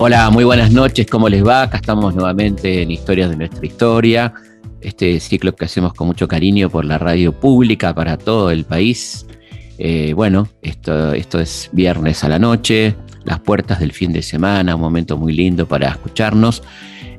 [0.00, 1.62] Hola, muy buenas noches, ¿cómo les va?
[1.62, 4.32] Acá estamos nuevamente en Historias de nuestra historia,
[4.80, 9.26] este ciclo que hacemos con mucho cariño por la radio pública para todo el país.
[9.78, 14.74] Eh, bueno, esto, esto es viernes a la noche, las puertas del fin de semana,
[14.76, 16.62] un momento muy lindo para escucharnos.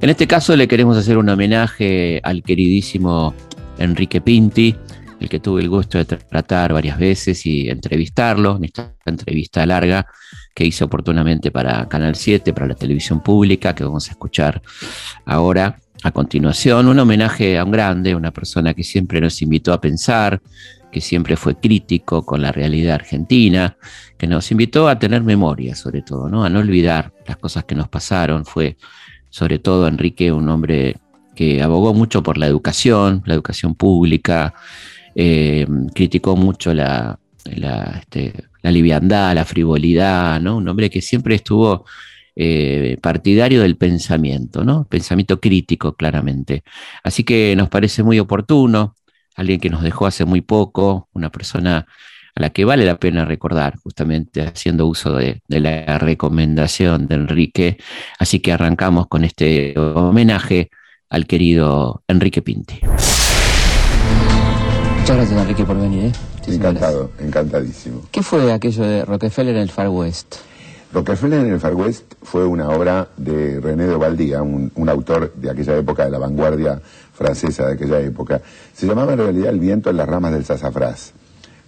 [0.01, 3.33] En este caso le queremos hacer un homenaje al queridísimo
[3.77, 4.75] Enrique Pinti,
[5.19, 10.07] el que tuve el gusto de tratar varias veces y entrevistarlo en esta entrevista larga
[10.53, 14.61] que hice oportunamente para Canal 7, para la televisión pública, que vamos a escuchar
[15.25, 16.87] ahora a continuación.
[16.87, 20.41] Un homenaje a un grande, una persona que siempre nos invitó a pensar,
[20.91, 23.77] que siempre fue crítico con la realidad argentina,
[24.17, 26.43] que nos invitó a tener memoria sobre todo, ¿no?
[26.43, 28.45] a no olvidar las cosas que nos pasaron.
[28.45, 28.77] Fue
[29.29, 30.97] sobre todo Enrique un hombre
[31.35, 34.53] que abogó mucho por la educación, la educación pública,
[35.15, 40.57] eh, criticó mucho la, este, la, liviandad, la frivolidad, ¿no?
[40.57, 41.85] Un hombre que siempre estuvo
[42.35, 44.85] eh, partidario del pensamiento, ¿no?
[44.85, 46.63] Pensamiento crítico, claramente.
[47.03, 48.95] Así que nos parece muy oportuno,
[49.35, 51.85] alguien que nos dejó hace muy poco, una persona
[52.35, 57.15] a la que vale la pena recordar, justamente haciendo uso de, de la recomendación de
[57.15, 57.77] Enrique.
[58.19, 60.69] Así que arrancamos con este homenaje
[61.09, 62.79] al querido Enrique Pinti.
[65.09, 66.03] Muchas gracias, Enrique, por venir.
[66.05, 66.11] ¿eh?
[66.45, 68.03] Encantado, encantadísimo.
[68.11, 70.35] ¿Qué fue aquello de Rockefeller en el Far West?
[70.93, 75.49] Rockefeller en el Far West fue una obra de René de Valdía, un, autor de
[75.49, 76.79] aquella época, de la vanguardia
[77.11, 78.39] francesa de aquella época.
[78.71, 81.13] Se llamaba en realidad El viento en las ramas del sasafrás,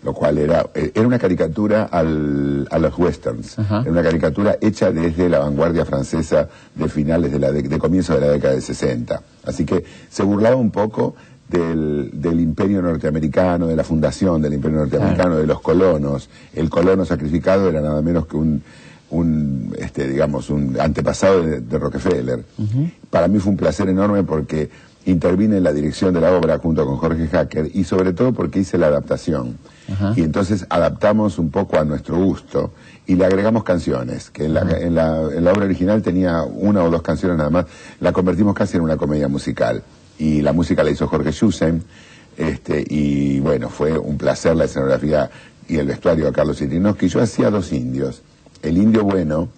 [0.03, 3.58] lo cual era, eh, era una caricatura a los westerns.
[3.58, 8.14] Era una caricatura hecha desde la vanguardia francesa de finales de la de, de comienzo
[8.14, 9.20] de la década de 60.
[9.45, 11.16] Así que se burlaba un poco
[11.52, 16.30] del, imperio norteamericano, de la fundación del imperio norteamericano, de los colonos.
[16.54, 18.64] El colono sacrificado era nada menos que un,
[19.10, 22.44] un este, digamos, un antepasado de, Rockefeller.
[23.10, 24.70] Para mí fue un placer enorme porque
[25.06, 28.60] intervine en la dirección de la obra junto con Jorge Hacker y sobre todo porque
[28.60, 29.58] hice la adaptación.
[30.16, 32.72] Y entonces adaptamos un poco a nuestro gusto
[33.06, 36.82] y le agregamos canciones, que en la, en, la, en la obra original tenía una
[36.82, 37.66] o dos canciones nada más,
[38.00, 39.84] la convertimos casi en una comedia musical
[40.21, 41.83] y la música la hizo Jorge Schusen,
[42.37, 45.32] este, y bueno, fue un placer la escenografía
[45.67, 46.61] y el vestuario de Carlos
[46.95, 48.21] que Yo hacía dos indios,
[48.61, 49.49] el indio bueno,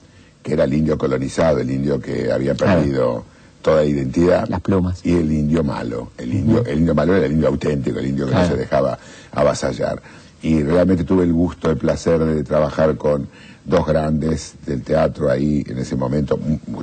[0.41, 3.25] que era el indio colonizado, el indio que había perdido
[3.61, 4.47] toda identidad.
[4.47, 5.05] Las plumas.
[5.05, 8.27] Y el indio malo, el indio, el indio malo era el indio auténtico, el indio
[8.27, 8.97] que no se dejaba
[9.33, 10.01] avasallar.
[10.41, 13.27] Y realmente tuve el gusto, el placer de trabajar con
[13.65, 16.37] dos grandes del teatro ahí en ese momento,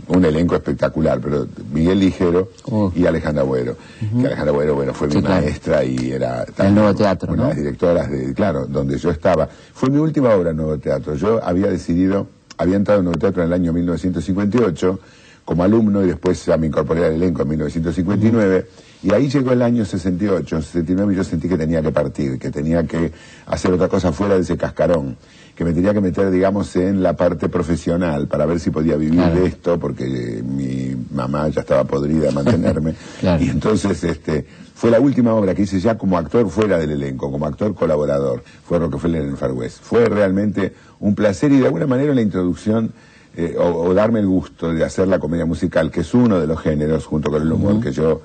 [0.08, 2.92] un, elenco espectacular, pero Miguel Ligero oh.
[2.94, 3.76] y Alejandra Buero.
[3.98, 7.56] Que Alejandra Buero, bueno, fue mi maestra y era el Nuevo Teatro, una de las
[7.56, 9.48] directoras de, claro, donde yo estaba.
[9.74, 11.14] Fue mi última obra en Nuevo Teatro.
[11.16, 15.00] Yo había decidido, había entrado en Nuevo Teatro en el año 1958
[15.44, 18.66] como alumno y después ya me incorporé al elenco en 1959.
[19.02, 22.50] Y ahí llegó el año 68, 69 y yo sentí que tenía que partir, que
[22.50, 23.12] tenía que
[23.46, 25.16] hacer otra cosa fuera de ese cascarón
[25.60, 29.20] que me tenía que meter, digamos, en la parte profesional para ver si podía vivir
[29.20, 32.94] de esto, porque mi mamá ya estaba podrida de mantenerme.
[33.38, 37.30] Y entonces, este, fue la última obra que hice ya como actor fuera del elenco,
[37.30, 38.42] como actor colaborador.
[38.64, 39.80] Fue Rockefeller en el Far West.
[39.82, 42.94] Fue realmente un placer y de alguna manera la introducción
[43.36, 46.58] eh, o, darme el gusto de hacer la comedia musical, que es uno de los
[46.58, 48.22] géneros, junto con el humor, que yo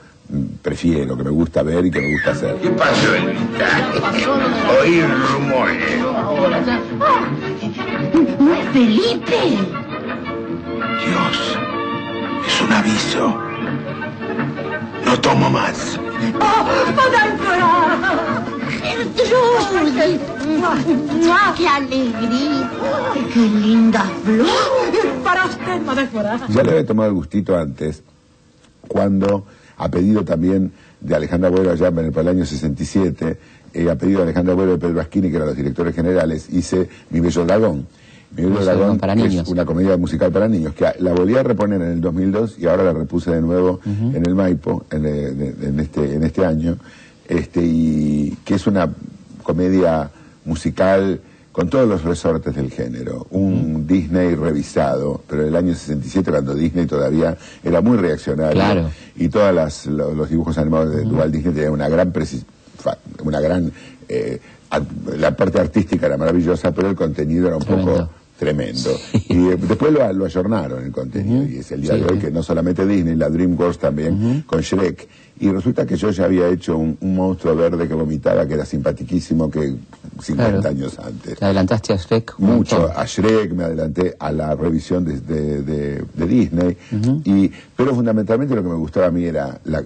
[0.62, 2.56] prefiero, que me gusta ver y que me gusta hacer.
[2.58, 3.14] ¿Qué pasó,
[4.82, 6.02] Oír rumores.
[8.40, 9.58] ¿No es Felipe?
[11.06, 11.58] Dios,
[12.48, 13.40] es un aviso.
[15.06, 16.00] No tomo más.
[16.42, 16.66] ¡Oh,
[18.82, 20.20] ¡Gertrude!
[21.58, 22.72] ¡Qué alegría!
[23.34, 25.24] ¡Qué linda flor!
[25.24, 26.10] Para usted, Madame
[26.50, 28.04] Ya le había tomado el gustito antes,
[28.88, 29.46] cuando
[29.78, 30.72] a pedido también
[31.02, 33.38] de Alejandra Bueno allá en el, año 67,
[33.74, 36.90] eh, a pedido de Alejandra Bueno y Pedro Asquini, que eran los directores generales, hice
[37.10, 37.88] Mi Bello Dragón.
[38.36, 41.92] Mi Bello Dragón es una comedia musical para niños, que la volví a reponer en
[41.92, 46.16] el 2002 y ahora la repuse de nuevo en el Maipo en, eh, en, este,
[46.16, 46.78] en este año,
[47.28, 48.90] este, y que es una
[49.44, 50.10] comedia
[50.46, 51.20] musical
[51.56, 53.28] con todos los resortes del género.
[53.30, 59.30] Un Disney revisado, pero en el año 67 cuando Disney todavía era muy reaccionario y
[59.30, 62.12] todos los dibujos animados de Dual Disney tenían una gran
[63.24, 63.72] una gran
[64.10, 64.42] eh,
[65.18, 68.90] la parte artística era maravillosa, pero el contenido era un poco tremendo.
[69.30, 72.32] Y eh, después lo, lo ayornaron el contenido, y es el día de hoy que
[72.32, 75.08] no solamente Disney, la DreamWorks también, con Shrek.
[75.38, 79.52] Y resulta que yo ya había hecho un, monstruo verde que vomitaba, que era simpatiquísimo,
[79.52, 79.76] que
[80.22, 80.70] 50 Claro.
[80.70, 81.38] años antes.
[81.38, 86.06] Te adelantaste a Shrek Mucho, a Shrek, me adelanté a la revisión de, de- de-
[86.14, 86.78] de Disney,
[87.26, 89.84] y, pero fundamentalmente lo que me gustaba a mí era la-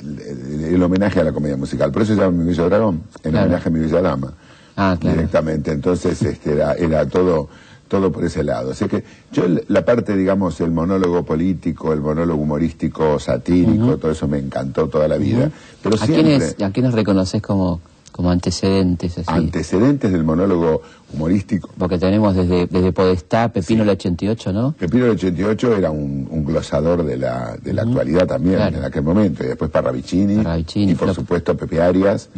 [0.00, 1.92] el, el homenaje a la comedia musical.
[1.92, 3.46] Por eso se llama Mi Bello Dragón, en Claro.
[3.46, 4.32] homenaje a Mi Bella Dama.
[4.76, 5.16] Ah, claro.
[5.16, 5.70] Directamente.
[5.72, 7.48] Entonces este, era, era todo
[7.88, 8.72] todo por ese lado.
[8.72, 9.02] Así que
[9.32, 14.88] yo la parte, digamos, el monólogo político, el monólogo humorístico, satírico, todo eso me encantó
[14.88, 15.50] toda la vida.
[15.82, 16.22] Pero ¿A siempre...
[16.22, 19.18] quiénes, ¿A quiénes reconoces como, como antecedentes?
[19.18, 19.26] Así?
[19.30, 20.82] antecedentes del monólogo
[21.12, 21.70] humorístico.
[21.78, 24.72] Porque tenemos desde, desde Podestá, Pepino el 88, ¿no?
[24.72, 28.78] Pepino del 88 era un, un glosador de la, de la actualidad también Claro.
[28.78, 31.16] en aquel momento, y después Parravicini, Parravicini, y por Flop.
[31.16, 32.28] supuesto Pepe Arias,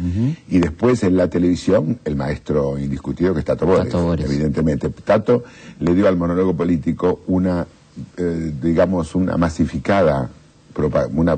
[0.49, 4.25] y después en la televisión el maestro indiscutido que es Tato Bores, Tato Bores.
[4.25, 4.89] evidentemente.
[4.89, 5.43] Tato
[5.79, 7.65] le dio al monólogo político una,
[8.17, 10.29] eh, digamos, una masificada,
[11.13, 11.35] una,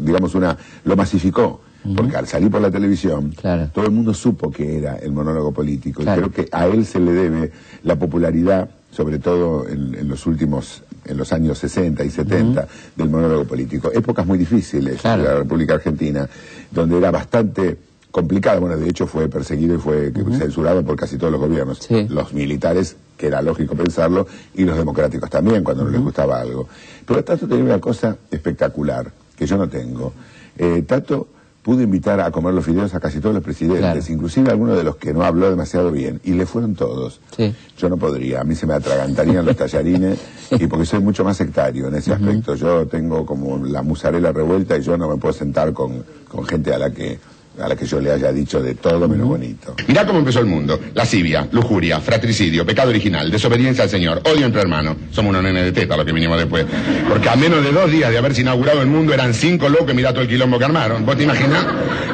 [0.00, 1.60] digamos, una, lo masificó.
[1.94, 3.70] Porque al salir por la televisión, Claro.
[3.72, 6.02] todo el mundo supo que era el monólogo político.
[6.02, 6.26] Claro.
[6.26, 7.52] Y creo que a él se le debe
[7.84, 12.66] la popularidad, sobre todo en, en los últimos, en los años 60 y 70,
[12.96, 13.90] del monólogo político.
[13.92, 15.22] Épocas muy difíciles Claro.
[15.22, 16.28] de la República Argentina,
[16.70, 17.76] donde era bastante
[18.10, 18.60] complicado.
[18.62, 21.78] Bueno, de hecho fue perseguido y fue censurado por casi todos los gobiernos.
[21.80, 22.06] Sí.
[22.08, 26.66] Los militares, que era lógico pensarlo, y los democráticos también, cuando no les gustaba algo.
[27.06, 30.14] Pero Tato tenía una cosa espectacular, que yo no tengo.
[30.56, 31.28] Eh, Tato
[31.66, 34.00] pudo invitar a comer los fideos a casi todos los presidentes, Claro.
[34.12, 37.20] inclusive a algunos de los que no habló demasiado bien, y le fueron todos.
[37.36, 37.52] Sí.
[37.76, 40.16] Yo no podría, a mí se me atragantarían los tallarines,
[40.52, 42.54] y porque soy mucho más sectario en ese aspecto.
[42.54, 46.72] Yo tengo como la musarela revuelta y yo no me puedo sentar con, con gente
[46.72, 47.18] a la que
[47.60, 49.74] a la que yo le haya dicho de todo menos bonito.
[49.88, 50.78] Mirá cómo empezó el mundo.
[50.94, 54.96] Lascivia, lujuria, fratricidio, pecado original, desobediencia al Señor, odio entre hermanos.
[55.10, 56.66] Somos unos nenes de teta los que vinimos después.
[57.08, 59.94] Porque a menos de dos días de haberse inaugurado el mundo eran cinco locos y
[59.94, 61.06] mirá todo el quilombo que armaron.
[61.06, 61.64] ¿Vos te imaginás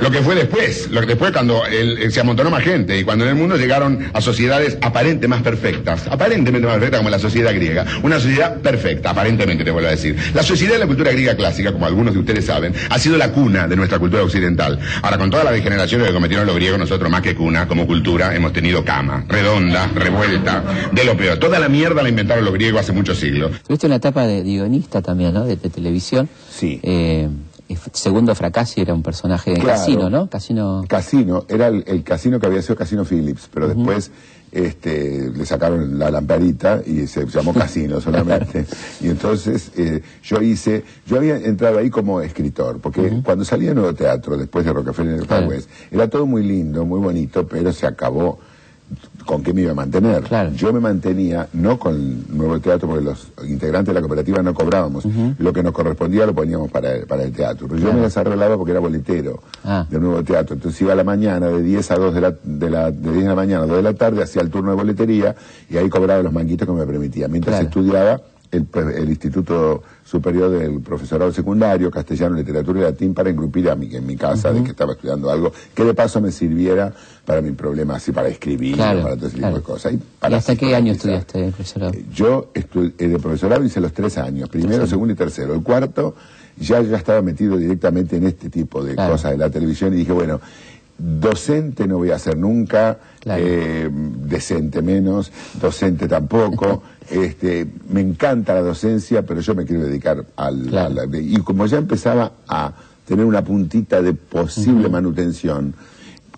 [0.01, 0.89] lo que fue después?
[0.91, 3.57] Lo que después cuando el- el- se amontonó más gente y cuando en el mundo
[3.57, 6.07] llegaron a sociedades aparentemente más perfectas.
[6.09, 7.85] Aparentemente más perfectas como la sociedad griega.
[8.03, 10.17] Una sociedad perfecta, aparentemente te vuelvo a decir.
[10.35, 13.31] La sociedad de la cultura griega clásica, como algunos de ustedes saben, ha sido la
[13.33, 14.79] cuna de nuestra cultura occidental.
[15.03, 18.35] Ahora, con todas las degeneraciones que cometieron los griegos, nosotros más que cuna, como cultura,
[18.37, 20.63] hemos tenido cama, redonda, revuelta,
[20.93, 21.39] de lo peor.
[21.39, 23.51] Toda la mierda la inventaron los griegos hace muchos siglos.
[23.67, 25.45] Tuviste una etapa de guionista también, ¿no?
[25.45, 26.29] De, de televisión.
[26.51, 26.79] Sí.
[26.83, 27.29] Eh,
[27.93, 29.79] segundo Fracassi era un personaje de Claro.
[29.79, 30.29] casino, ¿no?
[30.29, 30.85] Casino.
[30.87, 34.11] Casino, era el, el casino que había sido Casino Phillips, pero después
[34.53, 38.67] este, le sacaron la lamparita y se llamó Casino solamente.
[39.01, 43.75] y entonces eh, yo hice, yo había entrado ahí como escritor, porque cuando salí de
[43.75, 45.49] Nuevo Teatro, después de Rockefeller en el.
[45.49, 48.39] West, era todo muy lindo, muy bonito, pero se acabó.
[49.27, 50.23] ¿Con qué me iba a mantener?
[50.25, 50.51] Claro.
[50.53, 55.05] Yo me mantenía no con Nuevo Teatro, porque los integrantes de la cooperativa no cobrábamos.
[55.39, 57.69] Lo que nos correspondía lo poníamos para el, para el teatro.
[57.69, 59.87] Pero yo me las arreglaba porque era boletero Ah.
[59.89, 60.55] del nuevo teatro.
[60.55, 63.23] Entonces iba a la mañana, de 10 a 2 de la, de la, de 10
[63.23, 65.37] de la mañana a 2 de la tarde, hacía el turno de boletería
[65.71, 67.29] y ahí cobraba los manguitos que me permitía.
[67.29, 67.69] Mientras Claro.
[67.69, 68.21] estudiaba
[68.53, 73.93] el, el Instituto Superior del Profesorado Secundario, Castellano, Literatura y Latín para engrupir a mi,
[73.97, 76.93] en mi casa de que estaba estudiando algo que de paso me sirviera
[77.25, 79.93] para mi problema, así para escribir, Claro, para todo ese tipo de cosas.
[79.93, 81.97] Y, ¿Y para hasta qué año estudiaste, profesor?
[81.97, 85.55] Eh, Yo estu- eh, de profesorado hice los tres años, primero, segundo y tercero.
[85.55, 86.15] El cuarto
[86.59, 89.13] ya, ya estaba metido directamente en este tipo de Claro.
[89.13, 90.41] cosas de la televisión y dije, bueno,
[91.03, 93.43] docente no voy a ser nunca, Claro.
[93.45, 96.83] eh, decente menos, docente tampoco.
[97.11, 100.63] este, me encanta la docencia, pero yo me quiero dedicar al...
[100.67, 101.01] Claro.
[101.03, 102.73] a la- y como ya empezaba a
[103.07, 105.75] tener una puntita de posible manutención,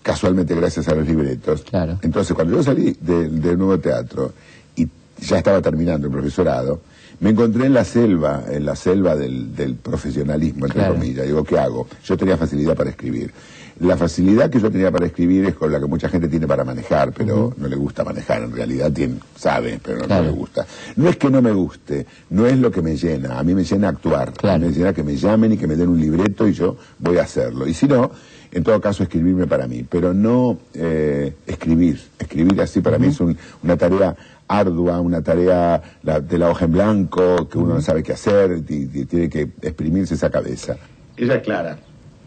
[0.02, 1.98] casualmente gracias a los libretos, Claro.
[2.02, 4.32] entonces, cuando yo salí de- del nuevo teatro
[4.76, 4.88] y
[5.20, 6.80] ya estaba terminando el profesorado,
[7.20, 10.94] me encontré en la selva, en la selva del, del profesionalismo, entre Claro.
[10.94, 11.26] comillas.
[11.26, 11.86] Digo, ¿qué hago?
[12.04, 13.32] Yo tenía facilidad para escribir.
[13.80, 16.62] La facilidad que yo tenía para escribir es con la que mucha gente tiene para
[16.64, 18.42] manejar, pero no le gusta manejar.
[18.44, 20.64] En realidad tiene, sabe, pero no, le gusta.
[20.94, 23.36] No es que no me guste, no es lo que me llena.
[23.38, 24.32] A mí me llena actuar.
[24.32, 24.56] Claro.
[24.56, 26.76] A mí me llena que me llamen y que me den un libreto y yo
[27.00, 27.66] voy a hacerlo.
[27.66, 28.12] Y si no,
[28.52, 29.84] en todo caso, escribirme para mí.
[29.88, 32.00] Pero no eh, escribir.
[32.20, 34.14] Escribir así para mí es un- una tarea
[34.46, 38.62] ardua, una tarea la- de la hoja en blanco, que uno no sabe qué hacer
[38.68, 40.76] y, y tiene que exprimirse esa cabeza.
[41.16, 41.78] Ella es Clara,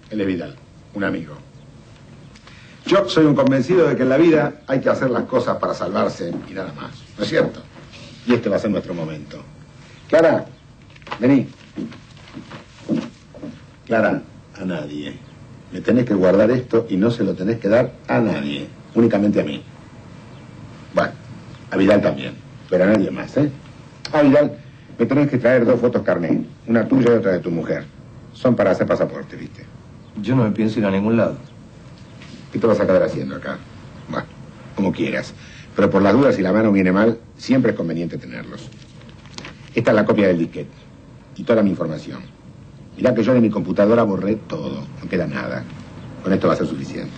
[0.10, 0.56] él es Vidal,
[0.98, 1.36] un amigo.
[2.88, 5.74] Yo soy un convencido de que en la vida hay que hacer las cosas para
[5.74, 7.62] salvarse y nada más, ¿no es cierto?
[8.26, 9.44] Y este va a ser nuestro momento.
[10.10, 10.46] Clara,
[11.20, 11.48] vení.
[13.86, 14.22] Clara,
[14.60, 15.14] a nadie.
[15.72, 19.42] Me tenés que guardar esto y no se lo tenés que dar a nadie, únicamente
[19.42, 19.62] a mí.
[20.94, 21.12] Bueno,
[21.70, 22.34] a Vidal también,
[22.70, 23.52] pero a nadie más, ¿eh?
[24.14, 24.58] A Vidal,
[24.98, 27.86] me tenés que traer dos fotos carné, una tuya y otra de tu mujer.
[28.34, 29.77] Son para hacer pasaporte, ¿viste?
[30.22, 31.38] Yo no me pienso ir a ningún lado.
[32.52, 33.58] ¿Qué te vas a quedar haciendo acá?
[34.10, 34.26] Bueno,
[34.76, 35.34] como quieras.
[35.76, 38.68] Pero por las dudas, si la mano viene mal, siempre es conveniente tenerlos.
[39.76, 40.72] Esta es la copia del disquete
[41.36, 42.22] y toda mi información.
[42.96, 45.64] Mirá que yo de mi computadora borré todo, no queda nada.
[46.24, 47.12] Con esto va a ser suficiente.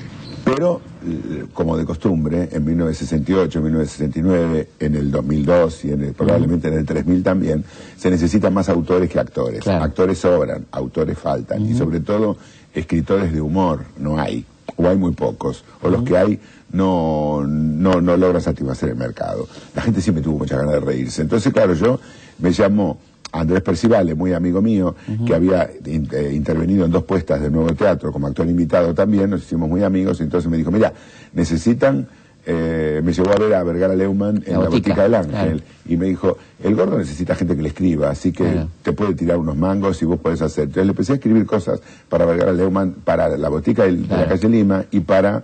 [0.43, 6.67] Pero, eh, como de costumbre, en 1968, 1969, en el 2002 y en el- probablemente
[6.67, 7.63] en el 3000 también,
[7.97, 9.61] se necesitan más autores que actores.
[9.63, 9.83] Claro.
[9.85, 11.61] Actores sobran, autores faltan.
[11.65, 12.37] Y sobre todo,
[12.73, 14.45] escritores de humor no hay,
[14.75, 15.63] o hay muy pocos.
[15.81, 16.39] O los que hay
[16.71, 19.47] no, no, no logran satisfacer el mercado.
[19.75, 21.21] La gente siempre tuvo muchas ganas de reírse.
[21.21, 21.99] Entonces, claro, yo
[22.39, 22.99] me llamo
[23.31, 24.95] Andrés Percivale, muy amigo mío,
[25.25, 29.29] que había in- eh, intervenido en dos puestas de nuevo teatro como actor invitado también,
[29.29, 30.93] nos hicimos muy amigos, y entonces me dijo, mira,
[31.33, 32.07] necesitan,
[32.45, 35.59] eh, me llevó a ver a Vergara Leumann en La la, botica, del Ángel, claro.
[35.87, 38.69] y me dijo, el gordo necesita gente que le escriba, así que Claro.
[38.81, 40.63] te puede tirar unos mangos y vos podés hacer.
[40.65, 44.23] Entonces le empecé a escribir cosas para Vergara Leumann, para la botica de Claro.
[44.23, 45.43] la calle Lima y para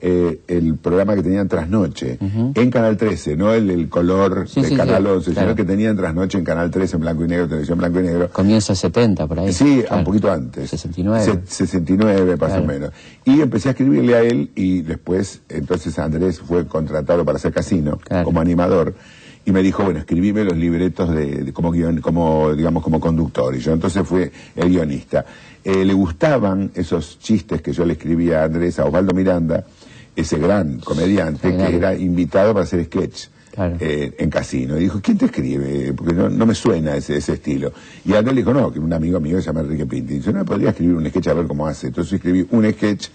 [0.00, 4.68] eh, el programa que tenían Trasnoche, en Canal 13, no el, el color Sí, de
[4.68, 5.48] sí, Canal sí, 11, claro.
[5.48, 8.28] sino que tenían Trasnoche en Canal 13 en blanco y negro, televisión blanco y negro.
[8.32, 9.52] Comienzo 70, por ahí.
[9.52, 9.96] Sí, Claro.
[9.98, 10.68] un poquito antes.
[10.70, 11.24] 69.
[11.24, 12.62] Se- 69, más Claro.
[12.62, 12.90] o menos.
[13.24, 17.98] Y empecé a escribirle a él y después, entonces Andrés fue contratado para hacer casino
[18.24, 18.94] como animador.
[19.46, 23.54] Y me dijo, bueno, escribime los libretos de, de- como guion, como, digamos, como conductor.
[23.54, 25.24] Y yo entonces fui el guionista.
[25.62, 29.64] Eh, le gustaban esos chistes que yo le escribía a Andrés, a Osvaldo Miranda,
[30.16, 33.76] ese gran comediante que era invitado para hacer sketch Claro.
[33.78, 34.76] eh, en casino.
[34.76, 35.92] Y dijo, ¿quién te escribe?
[35.94, 37.72] Porque no, no me suena ese, ese estilo.
[38.04, 40.20] Y Andrés le dijo, no, que un amigo mío se llama Enrique Pinti.
[40.32, 41.86] No podría escribir un sketch a ver cómo hace.
[41.86, 43.08] Entonces escribí un sketch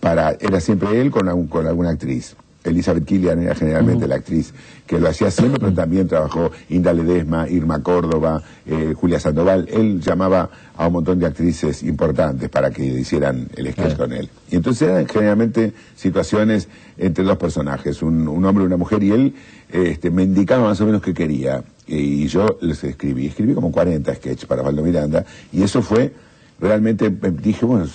[0.00, 2.34] para, era siempre él con, algún- con alguna actriz.
[2.64, 4.52] Elizabeth Killian era generalmente la actriz
[4.86, 9.68] que lo hacía siempre, pero también trabajó Inda Ledesma, Irma Córdoba, eh, Julia Sandoval.
[9.70, 14.28] Él llamaba a un montón de actrices importantes para que hicieran el sketch con él.
[14.50, 19.12] Y entonces eran generalmente situaciones entre dos personajes, un, un hombre y una mujer, y
[19.12, 19.34] él
[19.72, 21.64] este, me indicaba más o menos qué quería.
[21.86, 26.12] Y yo les escribí, escribí como 40 sketches para Valdo Miranda, y eso fue,
[26.60, 27.86] realmente eh, dije, bueno,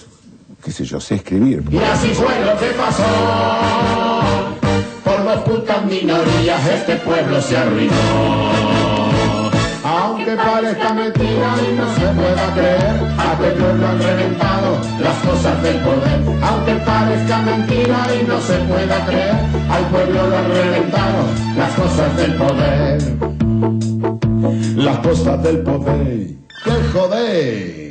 [0.63, 1.63] qué sé yo, sé escribir.
[1.71, 4.46] Y así fue lo que pasó.
[5.27, 7.91] Por dos putas minorías este pueblo se arruinó.
[9.83, 15.61] Aunque parezca mentira y no se pueda creer, a este pueblo han reventado las cosas
[15.63, 16.21] del poder.
[16.41, 19.35] Aunque parezca mentira y no se pueda creer,
[19.69, 21.25] al pueblo lo han reventado
[21.57, 23.01] las cosas del poder.
[24.77, 26.27] Las cosas del poder.
[26.63, 27.86] ¡Qué joder!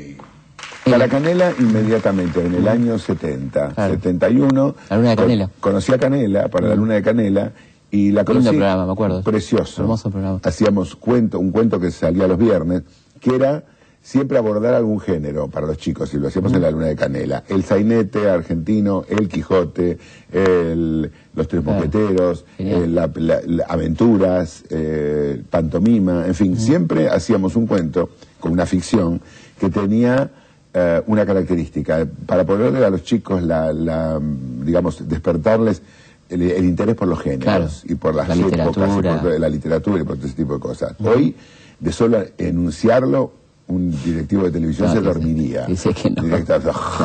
[0.88, 3.94] Para Canela inmediatamente, en el año 70, Claro.
[3.94, 4.74] 71.
[4.88, 5.50] La Luna de Canela.
[5.58, 7.50] Conocí a Canela para la Luna de Canela
[7.90, 8.44] y la conocí.
[8.44, 9.22] Lindo programa, me acuerdo.
[9.22, 9.82] Precioso.
[9.82, 10.40] Hermoso programa.
[10.44, 12.82] Hacíamos cuento, un cuento que salía los viernes,
[13.20, 13.64] que era
[14.00, 17.42] siempre abordar algún género para los chicos y lo hacíamos en la Luna de Canela.
[17.48, 19.98] El sainete argentino, el Quijote,
[20.32, 21.80] el- los Tres Claro.
[21.80, 28.52] Mosqueteros, eh, la- la- la- aventuras, eh, pantomima, en fin, siempre hacíamos un cuento con
[28.52, 29.20] una ficción
[29.58, 30.30] que tenía
[30.78, 35.80] eh, una característica, para ponerle a los chicos la, la, digamos, despertarles
[36.28, 37.68] el, el interés por los géneros Claro.
[37.84, 39.20] y por las La épocas, y literatura.
[39.22, 40.92] por la literatura y por todo ese tipo de cosas.
[41.02, 41.34] Hoy,
[41.80, 43.32] de solo enunciarlo,
[43.68, 45.66] un directivo de televisión No, se dormiría.
[45.66, 46.22] dice que no.
[46.22, 46.60] Directa-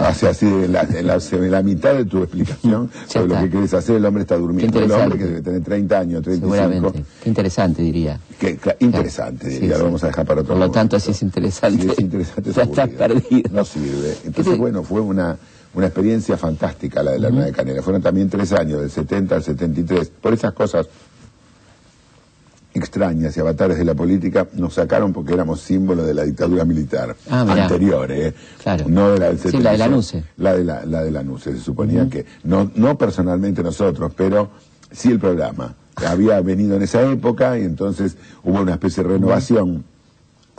[0.06, 3.50] hace así en la, en la- en la mitad de tu explicación sobre lo que
[3.50, 4.78] quieres hacer, el hombre está durmiendo.
[4.78, 6.54] Qué El hombre que debe tener 30 años, 35.
[6.56, 7.04] Seguramente.
[7.24, 8.20] Qué interesante, diría.
[8.40, 9.80] Que, cla- interesante, Sí, diría, sí.
[9.80, 10.80] lo vamos a dejar para otro Por lo momento.
[10.80, 13.50] tanto, si es interesante, Si es interesante, es ya estás perdido.
[13.52, 14.16] No sirve.
[14.22, 15.38] ¿Qué Entonces, te- bueno, fue una,
[15.74, 17.82] una experiencia fantástica la de la Luna de Canela.
[17.82, 20.12] Fueron también tres años, del 70 al 73.
[20.22, 20.86] Por esas cosas
[22.74, 27.16] extrañas y avatares de la política nos sacaron porque éramos símbolo de la dictadura militar
[27.30, 28.34] Ah, anterior, ¿eh?
[28.62, 28.86] Claro.
[28.88, 29.80] No de la del Sí, la de 76.
[29.80, 30.24] Lanuse.
[30.38, 31.40] La de la, la de.
[31.40, 34.50] Se suponía que, no, no personalmente nosotros, pero
[34.92, 35.76] sí el programa.
[35.96, 39.84] Había venido en esa época y entonces hubo una especie de renovación.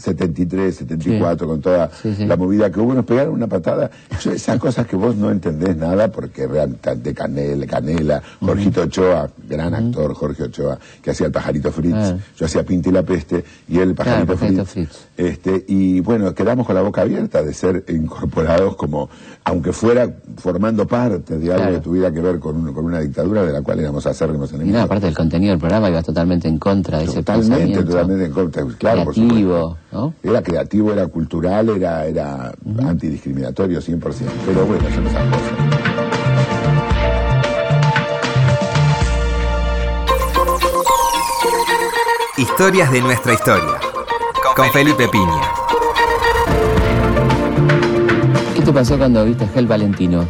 [0.02, 2.26] 73, 74, con toda Sí, sí.
[2.26, 3.90] la movida que hubo, nos pegaron una patada.
[4.22, 9.30] Yo, esas cosas que vos no entendés nada, porque realmente de Canela, Canela, Jorgito Ochoa,
[9.48, 12.16] gran actor Jorge Ochoa, que hacía el pajarito Fritz, Ah.
[12.36, 14.64] yo hacía Pinti la peste, y él el pajarito, Claro.
[14.66, 15.06] Fritz.
[15.14, 19.10] Este, y bueno, quedamos con la boca abierta de ser incorporados como,
[19.44, 21.74] aunque fuera formando parte de algo Claro.
[21.76, 24.54] que tuviera que ver con, un- con una dictadura de la cual éramos acérrimos Y
[24.54, 24.72] enemigos.
[24.72, 27.84] nada, aparte del contenido del programa iba totalmente en contra de ese Totalmente, pensamiento.
[27.90, 28.64] totalmente en contra.
[28.78, 29.76] Claro, creativo.
[29.92, 30.14] ¿no?
[30.22, 32.54] Era creativo, era cultural, era, era
[32.86, 34.00] antidiscriminatorio 100%.
[34.46, 35.52] Pero bueno, son esas cosas.
[42.36, 43.91] Historias de nuestra historia.
[44.56, 45.40] Con Felipe Piña.
[48.54, 50.26] ¿Qué te pasó cuando viste a Gel Valentino?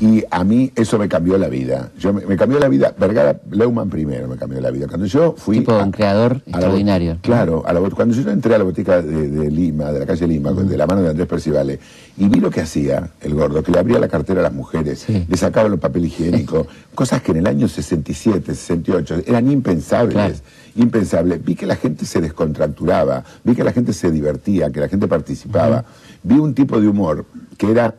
[0.00, 1.90] Y a mí eso me cambió la vida.
[1.98, 4.86] Yo me, me cambió la vida, Vergara Leumann primero me cambió la vida.
[4.86, 5.58] Cuando yo fui...
[5.58, 7.18] Tipo un creador a la extraordinario.
[7.22, 10.26] claro, a la cuando yo entré a la botica de, de Lima, de la calle
[10.26, 11.78] Lima, de la mano de Andrés Percivale,
[12.16, 14.98] y vi lo que hacía el gordo, que le abría la cartera a las mujeres,
[15.06, 15.24] Sí.
[15.28, 20.12] le sacaba los papel higiénico, cosas que en el año 67, 68 eran impensables.
[20.14, 20.34] Claro.
[20.76, 21.38] Impensable.
[21.38, 25.08] Vi que la gente se descontracturaba, vi que la gente se divertía, que la gente
[25.08, 25.84] participaba.
[26.22, 27.24] Vi un tipo de humor
[27.56, 27.94] que era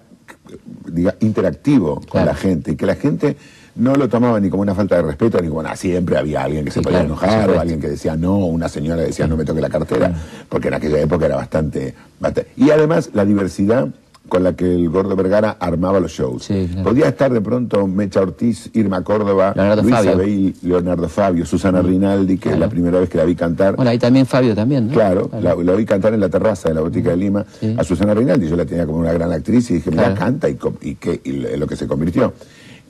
[0.91, 2.27] diga, interactivo con Claro.
[2.27, 3.35] la gente y que la gente
[3.75, 5.75] no lo tomaba ni como una falta de respeto, ni como nada.
[5.75, 8.67] Siempre había alguien que se Sí, podía claro, enojar o alguien que decía no, una
[8.67, 10.13] señora decía no me toque la cartera,
[10.49, 13.87] porque en aquella época era bastante, bastante- Y además la diversidad
[14.29, 16.43] con la que el gordo Vergara armaba los shows.
[16.45, 16.89] Sí, claro.
[16.89, 20.17] Podía estar de pronto Mecha Ortiz, Irma Córdoba, Leonardo Luisa Fabio.
[20.17, 22.59] Bey, Leonardo Fabio, Susana Rinaldi, que es Claro.
[22.59, 23.75] la primera vez que la vi cantar.
[23.75, 24.93] Bueno, ahí también Fabio también, ¿no?
[24.93, 27.75] Claro, La, la oí cantar en la terraza de la botica de Lima Sí.
[27.77, 28.47] a Susana Rinaldi.
[28.47, 30.19] Yo la tenía como una gran actriz y dije, mira, Claro.
[30.19, 32.33] canta y, y, y lo que se convirtió.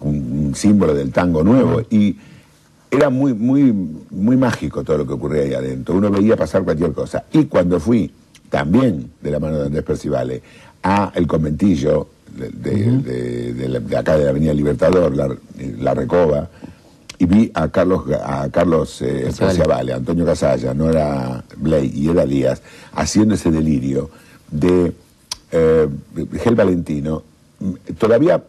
[0.01, 0.15] Un,
[0.47, 1.81] un símbolo del tango nuevo.
[1.89, 2.15] Y
[2.91, 3.71] era muy, muy,
[4.09, 5.95] muy mágico todo lo que ocurría ahí adentro.
[5.95, 7.25] Uno veía pasar cualquier cosa.
[7.31, 8.11] Y cuando fui,
[8.49, 10.41] también de la mano de Andrés Percivale,
[10.83, 15.35] a el conventillo de, de- de- de la- de acá de la Avenida Libertador, la,
[15.79, 16.49] la Recoba,
[17.17, 19.25] y vi a Carlos, a Carlos eh,
[19.95, 22.61] Antonio Casalla, no era Blay y era Díaz,
[22.93, 24.09] haciendo ese delirio
[24.49, 24.93] de
[25.51, 25.87] eh,
[26.41, 27.23] Gel Valentino.
[27.59, 28.41] Mm, Todavía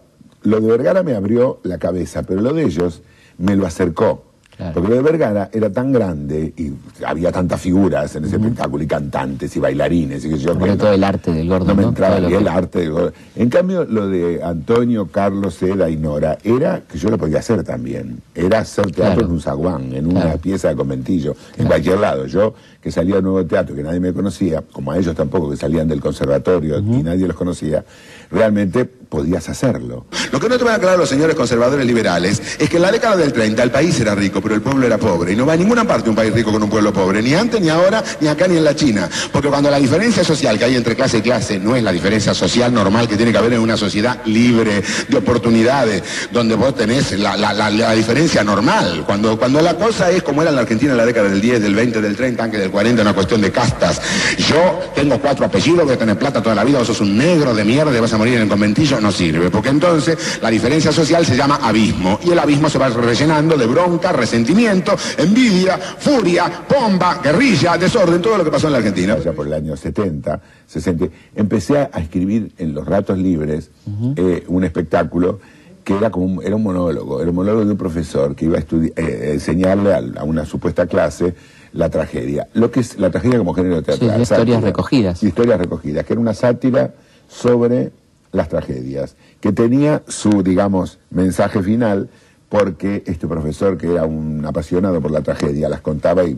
[0.42, 3.02] lo de Vergara me abrió la cabeza, pero lo de ellos
[3.38, 4.24] me lo acercó.
[4.60, 4.74] Claro.
[4.74, 6.70] Porque lo de Vergara era tan grande y
[7.02, 10.76] había tantas figuras en ese espectáculo y cantantes y bailarines y que yo Aparte que
[10.76, 11.88] todo el arte del gordo, no me ¿no?
[11.88, 13.12] entraba ni que- el arte del gordo.
[13.36, 17.64] En cambio, lo de Antonio, Carlos, Eda y Nora era que yo lo podía hacer
[17.64, 18.20] también.
[18.34, 19.20] Era hacer teatro Claro.
[19.26, 20.38] en un zaguán, en una Claro.
[20.38, 22.26] pieza de conventillo, en cualquier lado.
[22.26, 25.56] Yo, que salía de nuevo teatro, que nadie me conocía, como a ellos tampoco, que
[25.56, 27.84] salían del conservatorio y nadie los conocía,
[28.30, 30.06] realmente podías hacerlo.
[30.32, 32.92] Lo que no te van a aclarar los señores conservadores liberales es que en la
[32.92, 35.32] década del 30 el país era rico, pero el pueblo era pobre.
[35.32, 37.60] Y no va a ninguna parte un país rico con un pueblo pobre, ni antes,
[37.60, 39.10] ni ahora, ni acá, ni en la China.
[39.32, 42.32] Porque cuando la diferencia social que hay entre clase y clase no es la diferencia
[42.34, 46.02] social normal que tiene que haber en una sociedad libre de oportunidades,
[46.32, 49.02] donde vos tenés la, la- la- la diferencia normal.
[49.06, 51.60] Cuando, cuando la cosa es como era en la Argentina en la década del 10,
[51.60, 54.00] del 20, del 30, aunque del 40, una cuestión de castas.
[54.38, 57.54] Yo tengo cuatro apellidos, voy a tener plata toda la vida, vos sos un negro
[57.54, 59.50] de mierda y vas a morir en el conventillo, no sirve.
[59.50, 62.18] Porque entonces la diferencia social se llama abismo.
[62.24, 68.38] Y el abismo se va rellenando de bronca, resentimiento, envidia, furia, bomba, guerrilla, desorden, todo
[68.38, 69.14] lo que pasó en la Argentina.
[69.14, 73.70] allá por el año 70, 60, empecé a escribir en los ratos libres
[74.16, 75.40] eh, un espectáculo
[75.84, 78.58] que era como un, era un monólogo, era un monólogo de un profesor que iba
[78.58, 81.34] a eh, enseñarle a, a una supuesta clase
[81.72, 82.48] la tragedia.
[82.54, 84.16] Lo que es la tragedia como género teatral.
[84.16, 84.60] Sí, historias sátira.
[84.60, 85.22] recogidas.
[85.22, 86.94] Historias recogidas, que era una sátira
[87.28, 87.92] sobre
[88.32, 92.08] las tragedias, que tenía su, digamos, mensaje final,
[92.48, 96.36] porque este profesor, que era un apasionado por la tragedia, las contaba y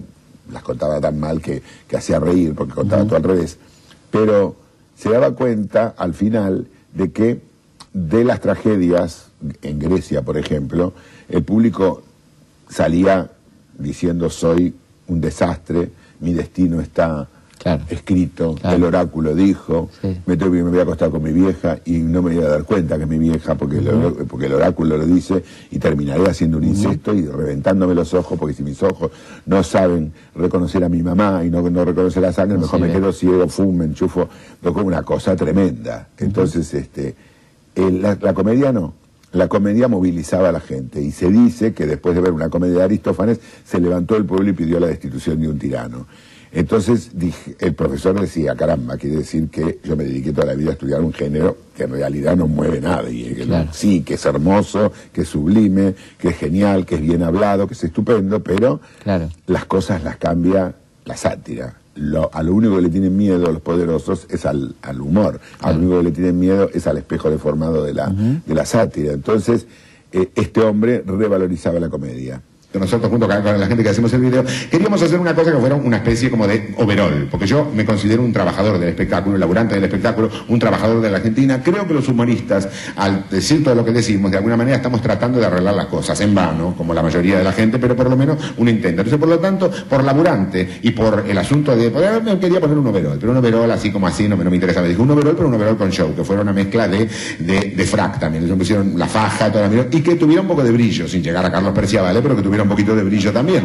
[0.51, 3.59] las contaba tan mal que, que hacía reír, porque contaba todo al revés,
[4.11, 4.57] pero
[4.97, 7.41] se daba cuenta al final de que
[7.93, 9.29] de las tragedias,
[9.63, 10.93] en Grecia, por ejemplo,
[11.29, 12.03] el público
[12.69, 13.31] salía
[13.79, 14.75] diciendo soy
[15.13, 17.85] un desastre, mi destino está Claro.
[17.91, 18.77] escrito, Claro.
[18.77, 20.17] el oráculo dijo, Sí.
[20.27, 22.49] me, tengo que- me voy a acostar con mi vieja y no me voy a
[22.49, 25.79] dar cuenta que es mi vieja porque, el, orá- porque el oráculo lo dice y
[25.79, 29.13] terminaré haciendo un incesto y reventándome los ojos porque si mis ojos
[29.47, 32.91] no saben reconocer a mi mamá y no, no reconocer la sangre, No mejor me
[32.93, 34.29] quedo ciego, fumo, me enchufo,
[34.61, 36.09] como una cosa tremenda.
[36.19, 37.15] Entonces, este,
[37.77, 38.95] el- la, la comedia no.
[39.33, 42.79] La comedia movilizaba a la gente y se dice que después de ver una comedia
[42.79, 46.07] de Aristófanes se levantó el pueblo y pidió la destitución de un tirano.
[46.55, 50.69] Entonces dije, el profesor decía, caramba, quiere decir que yo me dediqué toda la vida
[50.69, 53.09] a estudiar un género que en realidad no mueve nada.
[53.09, 53.71] Y que Claro.
[53.73, 57.73] sí, que es hermoso, que es sublime, que es genial, que es bien hablado, que
[57.73, 59.31] es estupendo, pero Claro.
[59.47, 60.75] las cosas las cambia
[61.07, 61.77] la sátira.
[61.95, 65.41] Lo- a lo único que le tienen miedo los poderosos es al, al humor.
[65.61, 68.65] A lo único que le tienen miedo es al espejo deformado de la, de la
[68.65, 69.13] sátira.
[69.13, 69.67] Entonces,
[70.13, 72.41] eh, este hombre revalorizaba la comedia.
[72.79, 75.75] Nosotros junto con la gente que hacemos el video, queríamos hacer una cosa que fuera
[75.75, 79.75] una especie como de overall, porque yo me considero un trabajador del espectáculo, un laburante
[79.75, 81.63] del espectáculo, un trabajador de la Argentina.
[81.63, 85.39] Creo que los humoristas, al decir todo lo que decimos, de alguna manera estamos tratando
[85.39, 88.17] de arreglar las cosas en vano, como la mayoría de la gente, pero por lo
[88.17, 89.03] menos un intento.
[89.03, 92.79] Entonces, por lo tanto, por laburante y por el asunto de, poder- me quería poner
[92.79, 95.03] un overall, pero un overall así como así, no, me- no me interesa, me dijo
[95.03, 97.09] un overall, pero un overall con show, que fuera una mezcla de,
[97.39, 98.45] de, de frac también.
[98.45, 101.45] Ellos pusieron la faja, toda la y que tuviera un poco de brillo, sin llegar
[101.45, 103.65] a Carlos Perciavale, pero que tuviera tuviera un poquito de brillo también.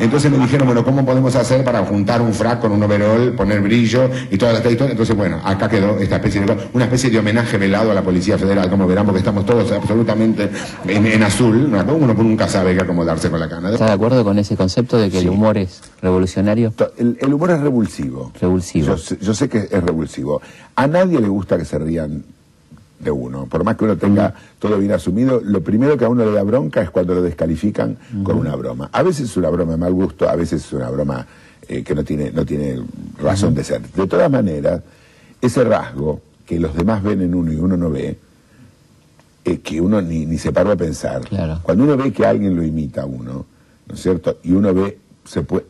[0.00, 3.60] Entonces me dijeron, bueno, ¿cómo podemos hacer para juntar un frac con un overol, poner
[3.60, 4.92] brillo y toda esta historia?
[4.92, 8.38] Entonces, bueno, acá quedó esta especie de, una especie de homenaje velado a la Policía
[8.38, 10.50] Federal, como verán, porque estamos todos absolutamente
[10.86, 11.78] en, en azul, ¿no?
[11.94, 13.70] uno nunca sabe qué acomodarse con la cana.
[13.70, 15.24] ¿Está de acuerdo con ese concepto de que Sí.
[15.26, 16.72] el humor es revolucionario?
[16.96, 18.32] El, el humor es revulsivo.
[18.40, 18.96] Revulsivo.
[19.20, 20.40] Yo sé que es revulsivo.
[20.76, 22.24] A nadie le gusta que se rían
[22.98, 23.46] de uno.
[23.46, 26.42] Por más que uno tenga todo bien asumido, lo primero que a uno le da
[26.42, 28.90] bronca es cuando lo descalifican con una broma.
[28.92, 31.26] A veces es una broma de mal gusto, a veces es una broma
[31.68, 32.82] eh, que no tiene, no tiene
[33.20, 33.82] razón de ser.
[33.82, 34.80] De todas maneras,
[35.40, 38.16] ese rasgo que los demás ven en uno y uno no ve,
[39.44, 41.22] eh, que uno ni, ni se paró a pensar.
[41.22, 41.60] Claro.
[41.62, 43.46] Cuando uno ve que alguien lo imita a uno,
[43.86, 44.38] ¿no es cierto?
[44.42, 45.66] Y uno ve, se puede,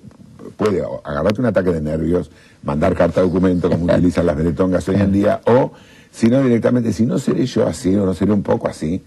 [0.57, 2.31] puede agarrarte un ataque de nervios,
[2.63, 5.73] mandar carta documento como utilizan las veretongas hoy en día, o
[6.19, 9.01] si no directamente, si no seré yo así o no seré un poco así,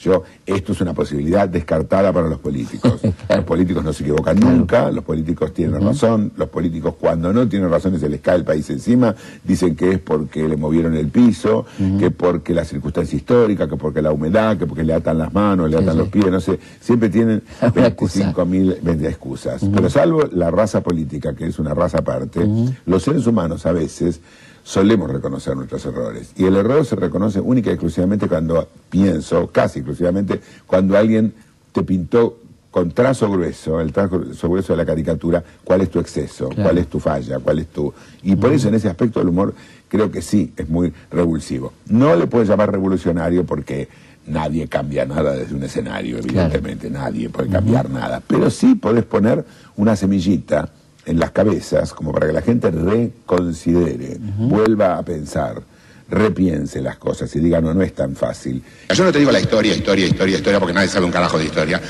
[0.00, 3.00] yo, esto es una posibilidad descartada para los políticos.
[3.28, 7.70] Los políticos no se equivocan nunca, los políticos tienen razón, los políticos cuando no tienen
[7.70, 11.08] razón y se les cae el país encima, dicen que es porque le movieron el
[11.08, 11.66] piso,
[11.98, 15.70] que porque la circunstancia histórica, que porque la humedad, que porque le atan las manos,
[15.70, 15.98] le atan sí.
[15.98, 18.32] los pies, no sé, siempre tienen Alguna excusa.
[18.32, 19.62] 25 mil excusas.
[19.72, 22.46] Pero salvo la raza política, que es una raza aparte,
[22.86, 24.20] los seres humanos a veces
[24.66, 26.32] solemos reconocer nuestros errores.
[26.36, 31.32] Y el error se reconoce única y exclusivamente cuando pienso, casi exclusivamente, cuando alguien
[31.70, 32.40] te pintó
[32.72, 36.64] con trazo grueso, el trazo grueso de la caricatura, cuál es tu exceso, Claro.
[36.64, 37.94] cuál es tu falla, cuál es tu...
[38.24, 39.54] Y por eso en ese aspecto el humor
[39.88, 41.72] creo que sí, es muy revulsivo.
[41.88, 43.88] No le puedes llamar revolucionario porque
[44.26, 48.20] nadie cambia nada desde un escenario, evidentemente, nadie puede cambiar nada.
[48.26, 49.44] Pero sí podés poner
[49.76, 50.70] una semillita
[51.06, 55.62] en las cabezas como para que la gente reconsidere, vuelva a pensar,
[56.08, 58.62] repiense las cosas y diga, no, no es tan fácil.
[58.94, 61.46] Yo no te digo la historia, historia, historia, historia, porque nadie sabe un carajo de
[61.46, 61.80] historia.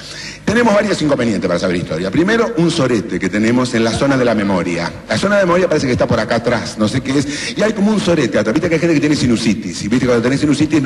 [0.44, 2.10] Tenemos varios inconvenientes para saber historia.
[2.10, 4.90] Primero, un sorete que tenemos en la zona de la memoria.
[5.08, 7.58] La zona de memoria parece que está por acá atrás, no sé qué es.
[7.58, 8.40] Y hay como un sorete.
[8.52, 9.82] Viste que hay gente que tiene sinusitis.
[9.82, 10.80] Y viste cuando tenés sinusitis,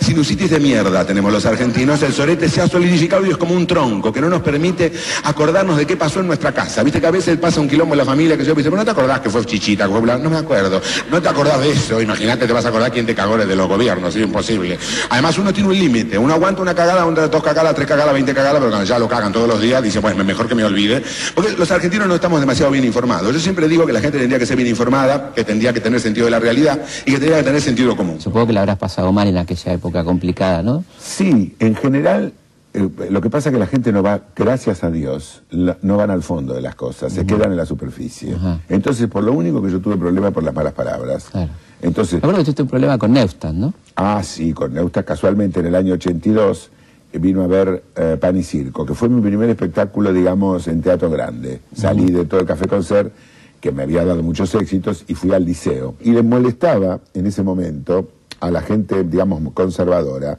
[0.00, 2.00] sinusitis de mierda tenemos los argentinos.
[2.02, 4.92] El sorete se ha solidificado y es como un tronco que no nos permite
[5.24, 6.84] acordarnos de qué pasó en nuestra casa.
[6.84, 8.84] Viste que a veces pasa un quilombo en la familia que yo dice, pero no
[8.84, 10.18] te acordás que fue chichita, fue bla-".
[10.18, 10.80] no me acuerdo.
[11.10, 12.00] No te acordás de eso.
[12.00, 14.78] Imagínate, te vas a acordar quién te cagó de los gobiernos, es imposible.
[15.08, 16.18] Además, uno tiene un límite.
[16.18, 19.08] Uno aguanta una cagada, una, dos cagadas, tres cagadas, veinte cagadas, pero cuando ya lo
[19.08, 21.02] cagan todos los días, dice, bueno, mejor que me olvide.
[21.34, 23.32] Porque los argentinos no estamos demasiado bien informados.
[23.32, 26.00] Yo siempre digo que la gente tendría que ser bien informada, que tendría que tener
[26.00, 28.20] sentido de la realidad y que tendría que tener sentido común.
[28.20, 30.84] Supongo que la habrás pasado mal en aquella época complicada, ¿no?
[30.98, 32.32] Sí, en general,
[32.72, 36.10] eh, lo que pasa es que la gente no va, gracias a Dios, no van
[36.10, 38.36] al fondo de las cosas, se quedan en la superficie.
[38.68, 41.26] Entonces, por lo único que yo tuve problema por las malas palabras.
[41.30, 41.50] Claro.
[41.82, 43.72] Entonces, que tuviste un problema con Neustadt, ¿no?
[43.96, 46.70] ah, sí, con Neusta casualmente en el año 82
[47.12, 50.82] eh, vino a ver eh, Pan y Circo, que fue mi primer espectáculo, digamos, en
[50.82, 51.60] teatro grande.
[51.74, 53.12] Salí de todo el Café Concert,
[53.60, 55.96] que me había dado muchos éxitos, y fui al liceo.
[56.00, 58.08] Y le molestaba en ese momento
[58.40, 60.38] a la gente, digamos, conservadora.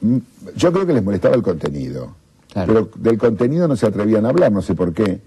[0.00, 0.16] Mm,
[0.56, 2.14] Yo creo que les molestaba el contenido.
[2.52, 2.72] Claro.
[2.72, 5.20] Pero del contenido no se atrevían a hablar, no sé por qué.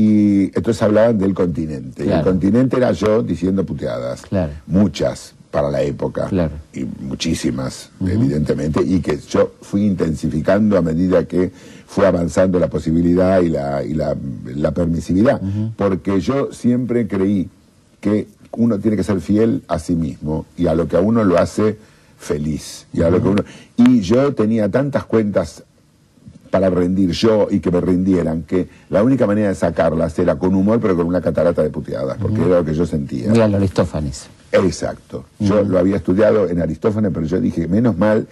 [0.00, 2.06] Y entonces hablaban del continente.
[2.06, 4.22] Y el continente era yo diciendo puteadas.
[4.22, 4.52] Claro.
[4.66, 6.26] Muchas para la época.
[6.28, 6.52] Claro.
[6.72, 8.80] Y muchísimas, evidentemente.
[8.82, 11.52] Y que yo fui intensificando a medida que
[11.86, 15.40] fue avanzando la posibilidad y la, y la, la permisividad.
[15.76, 17.50] Porque yo siempre creí
[18.00, 21.24] que uno tiene que ser fiel a sí mismo y a lo que a uno
[21.24, 21.76] lo hace
[22.18, 22.86] feliz.
[22.92, 23.44] Y, a lo que uno...
[23.76, 25.64] y yo tenía tantas cuentas
[26.50, 30.54] para rendir yo y que me rindieran, que la única manera de sacarlas era con
[30.54, 33.30] humor, pero con una catarata de puteadas, porque era lo que yo sentía.
[33.30, 34.28] Mira, Aristófanes.
[34.52, 35.24] Exacto.
[35.38, 38.26] Yo lo había estudiado en Aristófanes, pero yo dije, menos mal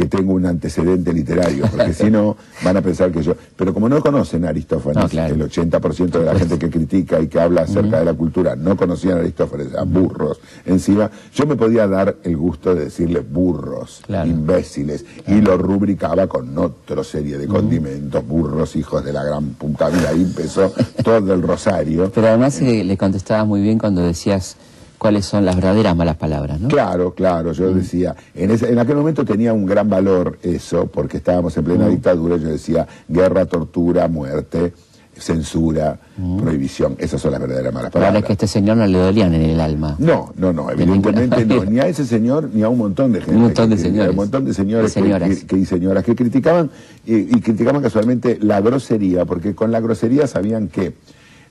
[0.00, 2.34] que tengo un antecedente literario, porque si no
[2.64, 3.34] van a pensar que yo...
[3.54, 5.34] Pero como no conocen a Aristófanes, No, claro.
[5.34, 8.76] el 80% de la gente que critica y que habla acerca de la cultura no
[8.78, 14.00] conocían a Aristófanes, a burros encima, yo me podía dar el gusto de decirles burros,
[14.06, 14.26] Claro.
[14.30, 19.90] imbéciles, y lo rubricaba con otra serie de condimentos, burros, hijos de la gran puta
[19.90, 20.72] vida, ahí empezó
[21.04, 22.10] todo el rosario.
[22.14, 24.56] Pero además eh, le contestabas muy bien cuando decías
[25.00, 26.68] cuáles son las verdaderas malas palabras, ¿no?
[26.68, 31.16] Claro, claro, yo decía, en, ese- en aquel momento tenía un gran valor eso, porque
[31.16, 34.74] estábamos en plena dictadura, yo decía guerra, tortura, muerte,
[35.16, 35.98] censura,
[36.40, 38.20] prohibición, esas son las verdaderas malas palabras.
[38.20, 39.96] es que a este señor no le dolían en el alma.
[39.98, 43.34] No, no, no, evidentemente no, ni a ese señor ni a un montón de gente.
[43.36, 44.10] Un montón de que- señores.
[44.10, 45.44] Un montón de señores De señoras.
[45.44, 46.70] Que- y señoras que criticaban
[47.06, 50.94] y, y criticaban casualmente la grosería, porque con la grosería sabían que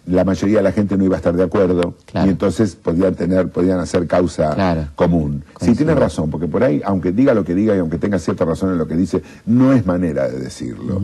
[0.06, 2.26] la mayoría de la gente no iba a estar de acuerdo Claro.
[2.28, 4.88] y entonces podían tener, podían hacer causa Claro.
[4.96, 5.44] común.
[5.46, 5.78] Sí, Coincido.
[5.86, 8.72] tiene razón, porque por ahí, aunque diga lo que diga y aunque tenga cierta razón
[8.72, 11.00] en lo que dice, no es manera de decirlo.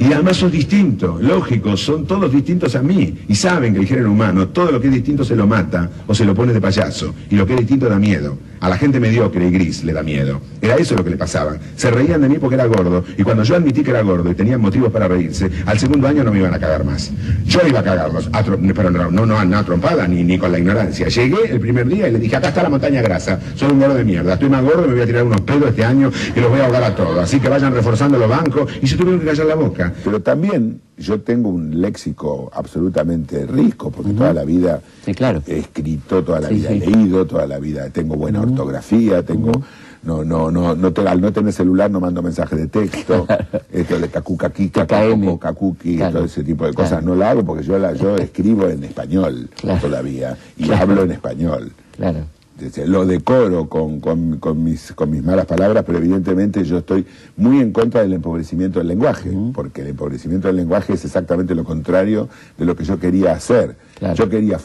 [0.00, 3.18] Y además son distintos, lógicos, son todos distintos a mí.
[3.28, 6.14] Y saben que el género humano, todo lo que es distinto se lo mata o
[6.14, 7.14] se lo pone de payaso.
[7.30, 8.38] Y lo que es distinto da miedo.
[8.60, 10.40] A la gente mediocre y gris le da miedo.
[10.60, 11.56] Era eso lo que le pasaba.
[11.76, 13.04] Se reían de mí porque era gordo.
[13.16, 16.24] Y cuando yo admití que era gordo y tenían motivos para reírse, al segundo año
[16.24, 17.10] no me iban a cagar más.
[17.46, 20.58] Yo iba a cagarlos, a pero no, no, no, a trompada ni, ni con la
[20.58, 21.08] ignorancia.
[21.08, 23.94] Llegué el primer día y le dije, acá está la montaña grasa, soy un gordo
[23.94, 26.50] de mierda, estoy más gordo, me voy a tirar unos pedos este año y los
[26.50, 27.18] voy a ahogar a todos.
[27.18, 29.92] Así que vayan reforzando los bancos y se tuvieron que callar la boca.
[30.04, 35.42] Pero también yo tengo un léxico absolutamente rico, porque toda la vida Sí, claro.
[35.46, 36.74] he escrito, toda la Sí, vida sí.
[36.82, 39.52] he leído, toda la vida tengo buena ortografía, tengo...
[40.00, 43.26] No, no, no, no te- al no tener celular no mando mensajes de texto,
[43.72, 44.86] esto de cacucaquica, KKM.
[44.86, 46.12] cacoco, cacuqui, Claro.
[46.14, 47.06] todo ese tipo de cosas Claro.
[47.06, 51.72] no lo hago porque yo la, yo escribo en español todavía y hablo en español.
[51.96, 52.20] Claro.
[52.58, 57.06] Dice, Lo decoro con, con- con mis, con mis malas palabras, pero evidentemente yo estoy
[57.36, 61.62] muy en contra del empobrecimiento del lenguaje, porque el empobrecimiento del lenguaje es exactamente lo
[61.64, 63.76] contrario de lo que yo quería hacer.
[63.98, 64.14] Claro.
[64.16, 64.58] Yo quería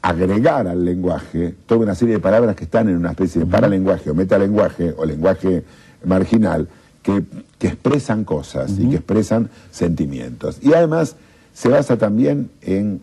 [0.00, 4.10] agregar al lenguaje toda una serie de palabras que están en una especie de paralenguaje
[4.10, 5.64] o metalenguaje o lenguaje
[6.04, 6.68] marginal
[7.02, 7.24] que,
[7.58, 10.58] que expresan cosas y que expresan sentimientos.
[10.62, 11.16] Y además
[11.52, 13.00] se basa también en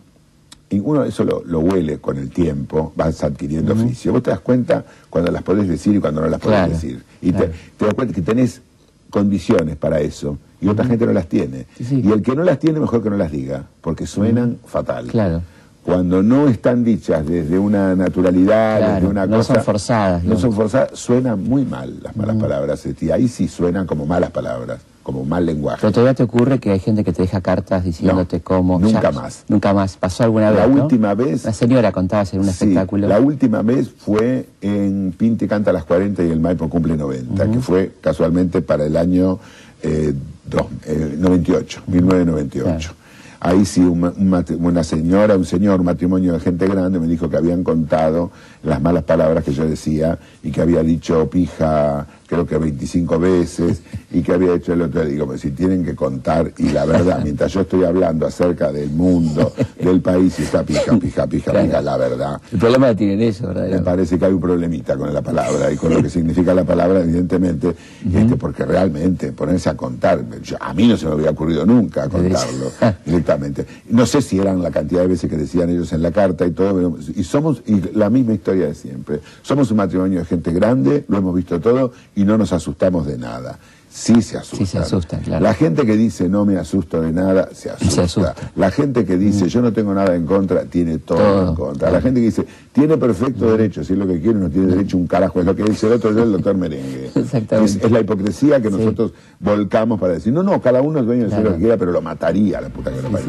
[0.69, 4.11] y uno eso lo, lo huele con el tiempo, vas adquiriendo oficio.
[4.11, 7.03] Vos te das cuenta cuando las podés decir y cuando no las podés Claro, decir.
[7.21, 7.47] Y claro.
[7.47, 8.61] te, te das cuenta que tenés
[9.09, 11.65] condiciones para eso y otra gente no las tiene.
[11.77, 12.01] Sí, sí.
[12.03, 15.07] Y el que no las tiene, mejor que no las diga, porque suenan fatal.
[15.07, 15.41] Claro.
[15.83, 19.53] Cuando no están dichas desde una naturalidad, Claro, desde una no cosa.
[19.55, 20.41] son forzadas, No digamos.
[20.41, 22.83] son forzadas, suenan muy mal las malas palabras.
[22.99, 25.77] Y ahí sí suenan como malas palabras, como mal lenguaje.
[25.81, 28.79] Pero todavía te ocurre que hay gente que te deja cartas diciéndote No, cómo.
[28.79, 29.43] nunca más.
[29.47, 29.97] Nunca más.
[29.97, 30.75] Pasó alguna La vez.
[30.75, 30.81] ¿no?
[30.81, 33.07] última vez- La señora contabas en un Sí, espectáculo.
[33.07, 37.51] La última vez fue en Pinti Canta a las 40 y el Maipo cumple 90,
[37.51, 39.37] que fue casualmente para el año
[39.83, 40.11] eh,
[40.49, 42.63] dos- eh, 98, 1998.
[42.79, 42.95] Claro.
[43.41, 47.29] Ahí sí, un un una señora, un señor, un matrimonio de gente grande me dijo
[47.29, 48.31] que habían contado
[48.63, 53.81] las malas palabras que yo decía y que había dicho pija creo que 25 veces
[54.11, 55.11] y que había hecho el otro día.
[55.11, 58.89] Digo, pues si tienen que contar y la verdad, mientras yo estoy hablando acerca del
[58.89, 61.65] mundo, del país y está pija, pija, pija, Claro.
[61.67, 62.41] pija, la verdad.
[62.51, 63.67] El problema lo tienen eso, ¿verdad?
[63.69, 66.63] Me parece que hay un problemita con la palabra y con lo que significa la
[66.63, 67.75] palabra, evidentemente,
[68.13, 72.09] este, porque realmente ponerse a contar, yo- a mí no se me había ocurrido nunca
[72.09, 72.71] contarlo
[73.05, 73.65] directamente.
[73.89, 76.51] No sé si eran la cantidad de veces que decían ellos en la carta y
[76.51, 79.19] todo, pero- y somos y la misma historia de siempre.
[79.43, 83.17] Somos un matrimonio de gente grande, lo hemos visto todo y no nos asustamos de
[83.17, 83.57] nada.
[83.89, 84.59] Sí se asustan.
[84.59, 85.41] Sí se asustan, claro.
[85.41, 88.03] La gente que dice no me asusto de nada, se asusta.
[88.03, 88.35] asusta.
[88.57, 91.91] La gente que dice yo no tengo nada en contra, tiene todo, Todo, en contra.
[91.91, 94.97] La gente que dice tiene perfecto derecho, si es lo que quiere, no tiene derecho
[94.97, 97.09] un carajo, es lo que dice el otro, yo el doctor Merengue.
[97.15, 97.71] Exactamente.
[97.79, 98.75] Es, es la hipocresía que Sí.
[98.75, 101.51] nosotros volcamos para decir, no, no, cada uno es dueño de hacer Claro.
[101.51, 103.27] lo que quiera, pero lo mataría la puta que lo parió.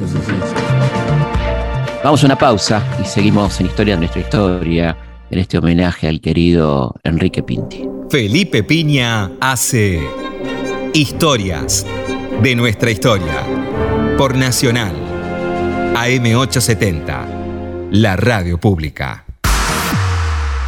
[2.03, 4.97] Vamos a una pausa y seguimos en Historia de nuestra historia,
[5.31, 7.89] en este homenaje al querido Enrique Pinti.
[8.11, 10.01] Felipe Piña hace
[10.95, 11.85] Historias
[12.41, 13.45] de nuestra historia
[14.17, 14.95] por Nacional
[15.95, 19.25] AM870, la radio pública.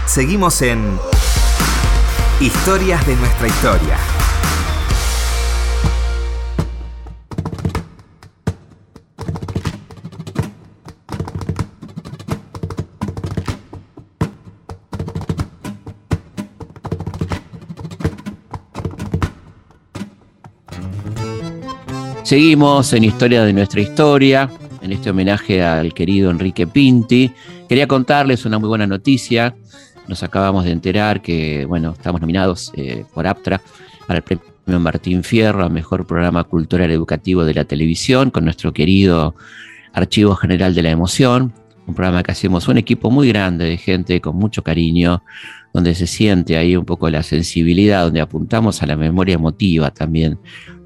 [0.06, 0.98] Seguimos en
[2.40, 4.17] Historias de nuestra historia.
[22.28, 24.50] Seguimos en Historia de nuestra historia,
[24.82, 27.32] en este homenaje al querido Enrique Pinti.
[27.66, 29.56] Quería contarles una muy buena noticia.
[30.08, 33.62] Nos acabamos de enterar que, bueno, estamos nominados eh, por APTRA
[34.06, 38.74] para el premio Martín Fierro a Mejor Programa Cultural Educativo de la Televisión con nuestro
[38.74, 39.34] querido
[39.94, 41.54] Archivo General de la Emoción,
[41.86, 45.22] un programa que hacemos un equipo muy grande de gente con mucho cariño,
[45.72, 50.38] donde se siente ahí un poco la sensibilidad, donde apuntamos a la memoria emotiva también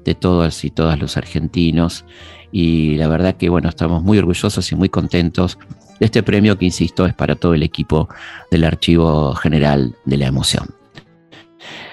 [0.03, 2.05] de todos y todas los argentinos.
[2.51, 5.57] Y la verdad que, bueno, estamos muy orgullosos y muy contentos
[5.99, 8.09] de este premio que, insisto, es para todo el equipo
[8.51, 10.67] del Archivo General de la Emoción.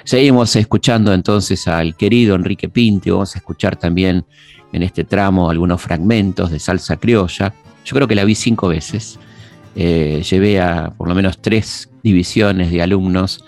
[0.04, 4.24] Seguimos escuchando entonces al querido Enrique Pinti, vamos a escuchar también
[4.72, 7.54] en este tramo algunos fragmentos de salsa criolla.
[7.84, 9.18] Yo creo que la vi cinco veces.
[9.76, 13.44] Eh, llevé a por lo menos tres divisiones de alumnos.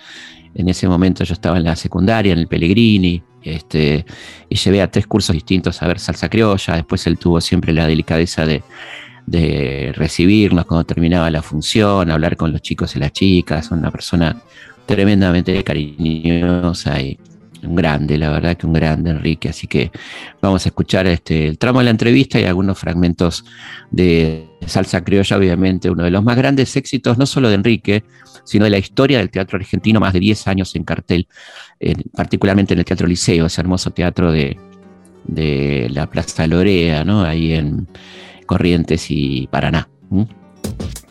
[0.54, 4.04] En ese momento yo estaba en la secundaria, en el Pellegrini, este,
[4.48, 6.76] y llevé a tres cursos distintos a ver salsa criolla.
[6.76, 8.62] Después él tuvo siempre la delicadeza de,
[9.26, 14.42] de recibirnos cuando terminaba la función, hablar con los chicos y las chicas, una persona
[14.86, 17.18] tremendamente cariñosa y
[17.62, 19.90] un grande, la verdad que un grande Enrique, así que
[20.40, 23.44] vamos a escuchar este, el tramo de la entrevista y algunos fragmentos
[23.90, 28.04] de Salsa Criolla, obviamente uno de los más grandes éxitos, no solo de Enrique,
[28.44, 31.28] sino de la historia del teatro argentino, más de 10 años en cartel,
[32.14, 34.58] particularmente en el Teatro Liceo, ese hermoso teatro de,
[35.24, 37.22] de la Plaza Lorea, ¿no?
[37.22, 37.86] ahí en
[38.46, 39.88] Corrientes y Paraná.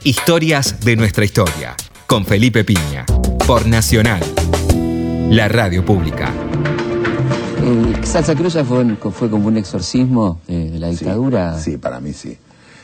[0.04, 1.76] Historias de nuestra historia,
[2.08, 3.06] con Felipe Piña,
[3.46, 4.22] por Nacional
[5.32, 6.30] la radio pública.
[7.63, 11.58] Eh, Salsa Cruz fue, fue como un exorcismo de, la dictadura.
[11.58, 12.38] Sí, para mí sí.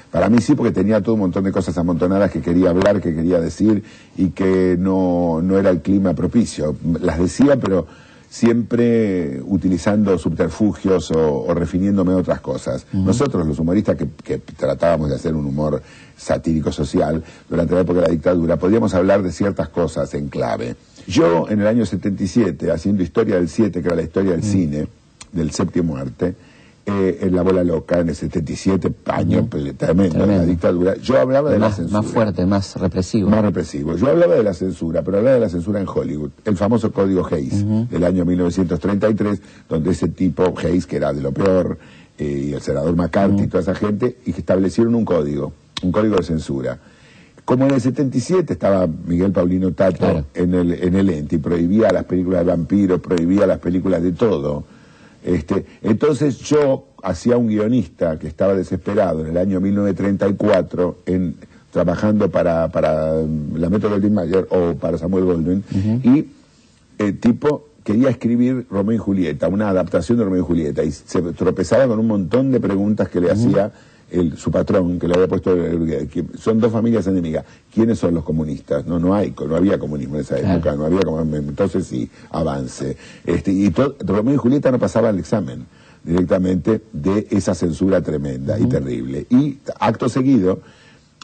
[0.10, 3.14] Para mí sí, porque tenía todo un montón de cosas amontonadas que quería hablar, que
[3.14, 3.84] quería decir
[4.16, 6.78] y que no, no era el clima propicio.
[7.02, 7.86] Las decía, pero
[8.30, 12.86] siempre utilizando subterfugios o, refiriéndome a otras cosas.
[12.94, 15.82] Nosotros, los humoristas que, que, tratábamos de hacer un humor
[16.16, 20.78] satírico social durante la época de la dictadura, podíamos hablar de ciertas cosas en clave.
[21.08, 24.44] Yo, en el año 77, haciendo Historia del 7, que era la historia del mm.
[24.44, 24.88] cine,
[25.32, 26.36] del séptimo arte,
[26.86, 31.60] eh, en La Bola Loca, en el 77, año tremendo, la dictadura, yo hablaba de
[31.60, 32.02] la censura.
[32.02, 33.30] Más fuerte, más represivo.
[33.30, 33.96] Más represivo.
[33.96, 36.32] Yo hablaba de la censura, pero hablaba de la censura en Hollywood.
[36.46, 41.32] El famoso Código Hayes, del año 1933, donde ese tipo, Hayes, que era de lo
[41.32, 41.78] peor,
[42.18, 45.92] eh, y el senador McCarthy y toda esa gente, y que establecieron un código, un
[45.92, 46.80] código de censura
[47.48, 51.90] como en el 77 estaba Miguel Paulino Tato en, el, en el ente y prohibía
[51.94, 54.66] las películas de vampiros, prohibía las películas de todo.
[55.24, 61.36] Este, entonces yo hacía un guionista que estaba desesperado en el año 1934 en,
[61.72, 65.64] trabajando para, para la Metro Goldwyn Mayer o para Samuel Goldwyn
[66.04, 66.28] y
[66.98, 71.22] el tipo quería escribir Romeo y Julieta, una adaptación de Romeo y Julieta y se
[71.22, 73.72] tropezaba con un montón de preguntas que le hacía
[74.12, 77.46] el, su patrón, que le había puesto, que son dos familias enemigas.
[77.74, 78.86] ¿Quiénes son los comunistas?
[78.86, 81.50] No, no hay, no había comunismo en esa época, no había comunismo.
[81.50, 82.98] Entonces sí, avance.
[83.26, 85.66] Este, y Romeo y Julieta no pasaba el examen
[86.04, 89.28] directamente de esa censura tremenda y terrible.
[89.30, 90.62] Y acto seguido,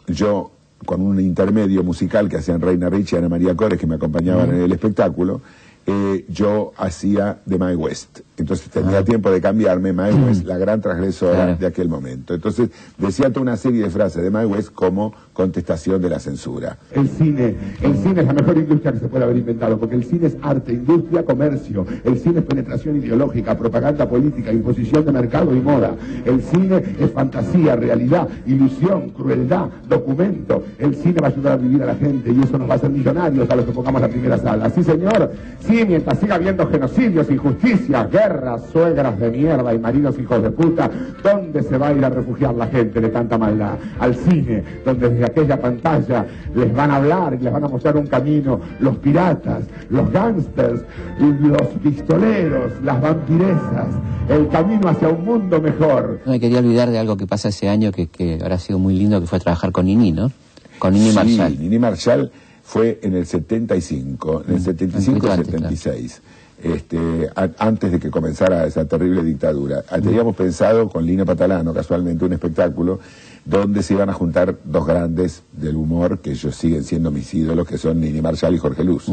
[0.06, 0.50] yo
[0.84, 4.50] con un intermedio musical que hacían Reina Rich y Ana María Cores, que me acompañaban
[4.50, 5.40] en el espectáculo,
[5.86, 8.20] eh, yo hacía de My West.
[8.36, 9.04] Entonces tenía ah.
[9.04, 12.34] tiempo de cambiarme, My West, la gran transgresora de aquel momento.
[12.34, 16.78] Entonces decía toda una serie de frases de My West como contestación de la censura.
[16.90, 20.04] El cine, el cine es la mejor industria que se puede haber inventado, porque el
[20.04, 21.86] cine es arte, industria, comercio.
[22.02, 25.94] El cine es penetración ideológica, propaganda política, imposición de mercado y moda.
[26.24, 30.64] El cine es fantasía, realidad, ilusión, crueldad, documento.
[30.78, 32.76] El cine va a ayudar a vivir a la gente y eso nos va a
[32.76, 34.70] hacer millonarios a los que pongamos la primera sala.
[34.70, 35.32] Sí, señor.
[35.60, 38.23] Sí, mientras siga habiendo genocidios, injusticias, guerras,
[38.72, 40.90] suegras de mierda y maridos hijos de puta,
[41.22, 43.76] ¿dónde se va a ir a refugiar la gente de tanta maldad?
[43.98, 47.96] Al cine, donde desde aquella pantalla les van a hablar y les van a mostrar
[47.96, 50.82] un camino los piratas, los gángsters,
[51.18, 53.88] los pistoleros, las vampiresas,
[54.28, 56.20] el camino hacia un mundo mejor.
[56.24, 58.94] No me quería olvidar de algo que pasa ese año que, que habrá sido muy
[58.94, 60.30] lindo, que fue trabajar con Nini, ¿no?
[60.78, 61.58] Con Nini sí, Marshall.
[61.58, 62.30] Nini Marshall
[62.62, 66.20] fue en el 75, en el 75-76.
[66.64, 69.84] Este, antes de que comenzara esa terrible dictadura.
[69.90, 73.00] Ah, teníamos pensado con Lino Patalano, casualmente, un espectáculo
[73.44, 77.68] donde se iban a juntar dos grandes del humor, que ellos siguen siendo mis ídolos,
[77.68, 79.10] que son Nini Marshall y Jorge Luz.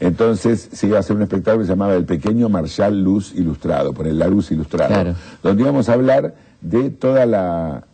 [0.00, 3.92] Entonces se iba a hacer un espectáculo que se llamaba El Pequeño Marshall Luz Ilustrado,
[3.92, 7.84] por el La Luz Ilustrado, donde íbamos a hablar de toda la,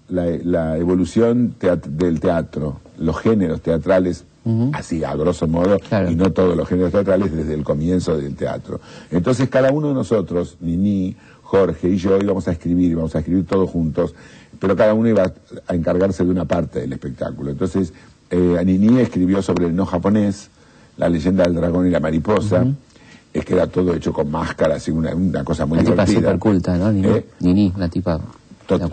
[0.78, 4.24] evolución del teatro, los géneros teatrales
[4.72, 5.78] así a grosso modo,
[6.10, 8.80] y no todos los géneros teatrales desde el comienzo del teatro.
[9.10, 13.46] Entonces cada uno de nosotros, Nini, Jorge y yo íbamos a escribir, íbamos a escribir
[13.46, 14.14] todos juntos,
[14.58, 15.32] pero cada uno iba
[15.66, 17.50] a encargarse de una parte del espectáculo.
[17.50, 17.92] Entonces,
[18.30, 20.48] eh, Nini escribió sobre el no japonés,
[20.96, 22.64] la leyenda del dragón y la mariposa,
[23.32, 26.06] es que era todo hecho con máscaras y una, una cosa muy la divertida.
[26.06, 26.92] tipa super culta, ¿no?
[26.92, 27.26] Nini, ¿Eh?
[27.40, 28.20] Nini la tipa...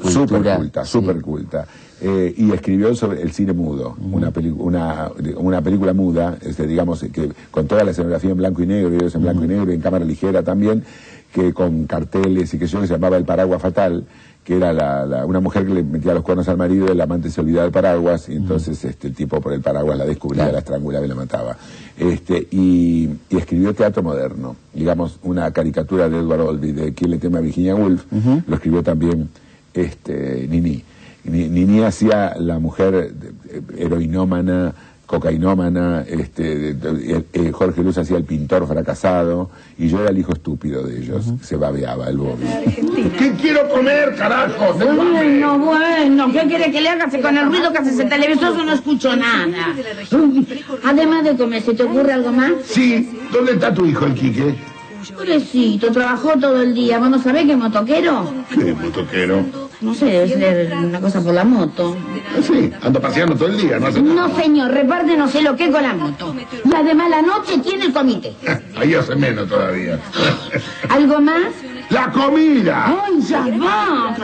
[0.03, 1.65] Super culta, super culta.
[2.01, 7.29] Eh, y escribió sobre el cine mudo, una, una, una, película muda, este, digamos, que
[7.51, 10.05] con toda la escenografía en blanco y negro, videos en blanco y negro, en cámara
[10.05, 10.83] ligera también,
[11.33, 14.05] que con carteles y que yo que se llamaba El Paraguas Fatal,
[14.45, 17.41] que era la, una mujer que le metía los cuernos al marido, el amante se
[17.41, 21.05] olvidaba del paraguas, y entonces este, el tipo por el paraguas la descubría, la estrangulaba
[21.05, 21.57] y la mataba.
[21.97, 27.39] Este, y, escribió teatro moderno, digamos, una caricatura de Edward Olby, de quien le tema
[27.39, 28.05] a Virginia Woolf,
[28.47, 29.29] lo escribió también
[29.73, 30.83] este, Nini.
[31.23, 33.11] Nini hacía la mujer
[33.77, 34.73] heroinómana,
[35.05, 40.19] cocainómana, este, de- de- eh, Jorge Luz hacía el pintor fracasado y yo era el
[40.19, 42.45] hijo estúpido de ellos, se babeaba el Bobby.
[43.17, 44.73] ¿Qué quiero comer, carajo?
[44.75, 48.55] Bueno, bueno, ¿qué quiere que le hagas con el ruido que hace ese televisor?
[48.55, 49.73] Yo no escucho nada.
[50.85, 52.51] Además de comer, ¿se te ocurre algo más?
[52.65, 54.55] Sí, ¿dónde está tu hijo, el Quique?
[55.15, 56.99] Pobrecito, trabajó todo el día.
[56.99, 58.31] ¿Vos no sabés que es motoquero?
[58.53, 59.68] ¿Qué motoquero?
[59.81, 61.95] No sé, debe ser una cosa por la moto.
[62.41, 64.27] Sí, ando paseando todo el día, no hace nada.
[64.27, 66.35] No, señor, reparte no sé lo que con la moto.
[66.65, 68.33] Y además la noche tiene el comité.
[68.75, 69.97] Ahí hace menos todavía.
[70.89, 71.43] ¿Algo más?
[71.89, 72.85] ¡La comida!
[73.05, 74.15] ¡Ay, ya va!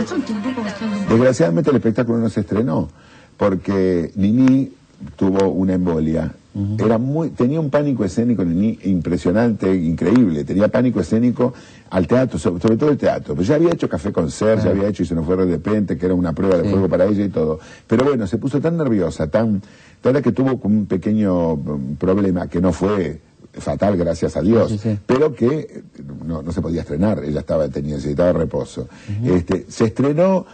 [1.10, 2.90] Desgraciadamente el espectáculo no se estrenó
[3.38, 4.72] porque Nini
[5.16, 6.32] tuvo una embolia.
[6.80, 10.44] Era muy, tenía un pánico escénico impresionante, increíble.
[10.46, 11.54] Tenía pánico escénico
[11.90, 13.36] al teatro, sobre, sobre todo el teatro.
[13.36, 15.46] Pues ya había hecho café con ser, ya había hecho y se nos fue de
[15.46, 16.70] repente, que era una prueba de Sí.
[16.70, 17.60] fuego para ella y todo.
[17.88, 19.62] Pero bueno, se puso tan nerviosa, tan,
[20.02, 23.20] tan que tuvo un pequeño mm, problema que no fue
[23.54, 25.00] fatal, gracias a Dios, Sí, sí, sí.
[25.06, 25.84] pero que eh,
[26.26, 28.88] no, no se podía estrenar, ella estaba, tenía, necesitaba reposo.
[29.24, 30.46] este, se estrenó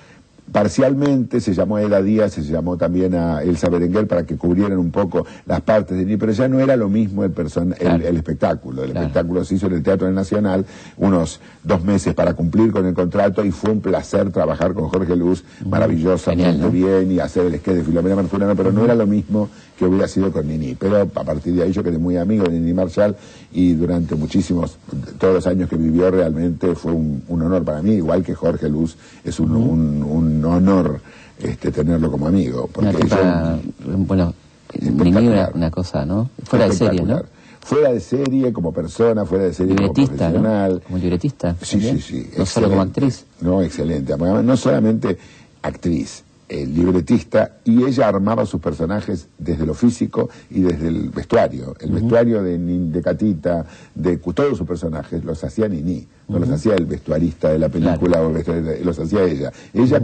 [0.52, 4.78] parcialmente, se llamó a Eda Díaz, se llamó también a Elsa Berenguer para que cubrieran
[4.78, 7.78] un poco las partes de Nini, pero ya no era lo mismo el, person- el-
[7.80, 8.08] Claro.
[8.08, 8.84] el, espectáculo.
[8.84, 9.08] El Claro.
[9.08, 10.66] espectáculo se hizo en el Teatro Nacional
[10.98, 15.16] unos dos meses para cumplir con el contrato y fue un placer trabajar con Jorge
[15.16, 16.70] Luz, maravillosamente Genial, ¿no?
[16.72, 19.50] bien y hacer el sketch de Filomena Marturano, pero no era lo mismo
[19.82, 20.76] que hubiera sido con Nini.
[20.76, 23.16] Pero a partir de ahí yo quedé muy amigo de Nini Marshall
[23.52, 24.78] y durante muchísimos,
[25.20, 28.70] todos los años que vivió realmente fue un, un honor para mí, igual que Jorge
[28.70, 31.02] Luz, es un, un- un honor
[31.40, 32.70] este, tenerlo como amigo.
[32.78, 33.58] Una Porque tipa,
[34.06, 34.34] bueno,
[34.80, 36.30] Nini una, una cosa, ¿no?
[36.44, 37.24] Fuera de serie, ¿no?
[37.62, 40.34] Fuera de serie como persona, fuera de serie como Libretista, ¿no?
[40.42, 40.82] profesional.
[40.86, 41.56] Como libretista.
[41.60, 42.00] Sí, sí, también.
[42.02, 42.30] sí.
[42.38, 43.26] No solo como actriz.
[43.42, 44.16] No, excelente.
[44.18, 45.18] No solamente
[45.64, 51.76] actriz, eh, libretista, y ella armaba sus personajes desde lo físico y desde el vestuario.
[51.80, 56.76] El vestuario de, de Catita, de todos sus personajes, los hacía Nini, no los hacía
[56.76, 59.52] el vestuarista de la película, o el vestuarista- los hacía ella.
[59.74, 60.02] Ella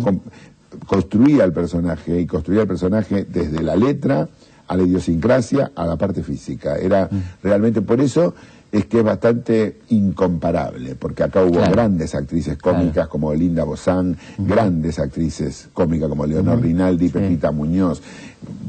[0.86, 4.30] construía el personaje y construía el personaje desde la letra
[4.70, 6.78] a la idiosincrasia, a la parte física.
[6.78, 7.10] Era
[7.44, 8.34] realmente por eso
[8.72, 11.72] es que es bastante incomparable, porque acá hubo Claro.
[11.72, 13.10] grandes actrices cómicas Claro.
[13.10, 18.02] como Linda Bozán, grandes actrices cómicas como Leonor Rinaldi, Pepita Muñoz,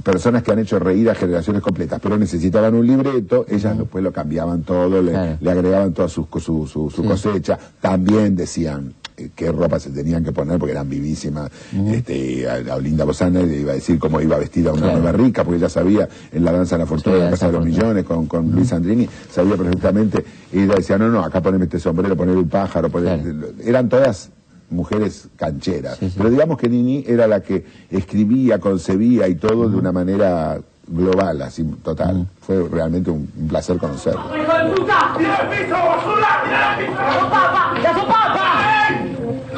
[0.05, 4.13] personas que han hecho reír a generaciones completas, pero necesitaban un libreto, ellas después lo
[4.13, 5.37] cambiaban todo, le, Claro.
[5.41, 7.09] le agregaban toda su, su, su- su Sí.
[7.09, 8.95] cosecha, también decían
[9.35, 11.51] qué ropa se tenían que poner porque eran vivísimas.
[11.89, 14.99] Este, a, a Linda Bozana le iba a decir cómo iba vestida una Claro.
[15.01, 17.47] nueva rica, porque ella sabía en la danza de la fortuna Sí, de la Casa
[17.47, 17.79] de los Fortuna.
[17.85, 21.79] Millones con, con Luis Andrini, sabía perfectamente, y ella decía, no, no, acá poneme este
[21.79, 23.23] sombrero, poneme un pájaro, poneme-".
[23.23, 23.49] Claro.
[23.65, 24.31] eran todas
[24.71, 25.99] mujeres cancheras.
[25.99, 26.15] Sí, sí.
[26.19, 31.43] Pero digamos que Nini era la que escribía, concebía y todo de una manera global,
[31.43, 32.27] así, total.
[32.41, 34.21] Fue realmente un, placer conocerla.
[34.23, 35.15] ¡Hijo de puta!
[35.19, 36.29] ¡Mira el piso, basura!
[36.45, 36.99] ¡Mira el piso!
[37.01, 37.75] ¡La sopapa!
[37.83, 38.18] ¡La sopapa!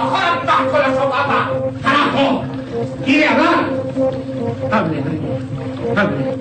[0.01, 0.39] ¡No jodas
[0.71, 1.51] con la sopapa!
[1.83, 2.43] ¡Carajo!
[3.05, 3.67] ¿Quiere hablar?
[4.73, 5.03] Hable,
[5.95, 6.41] hable.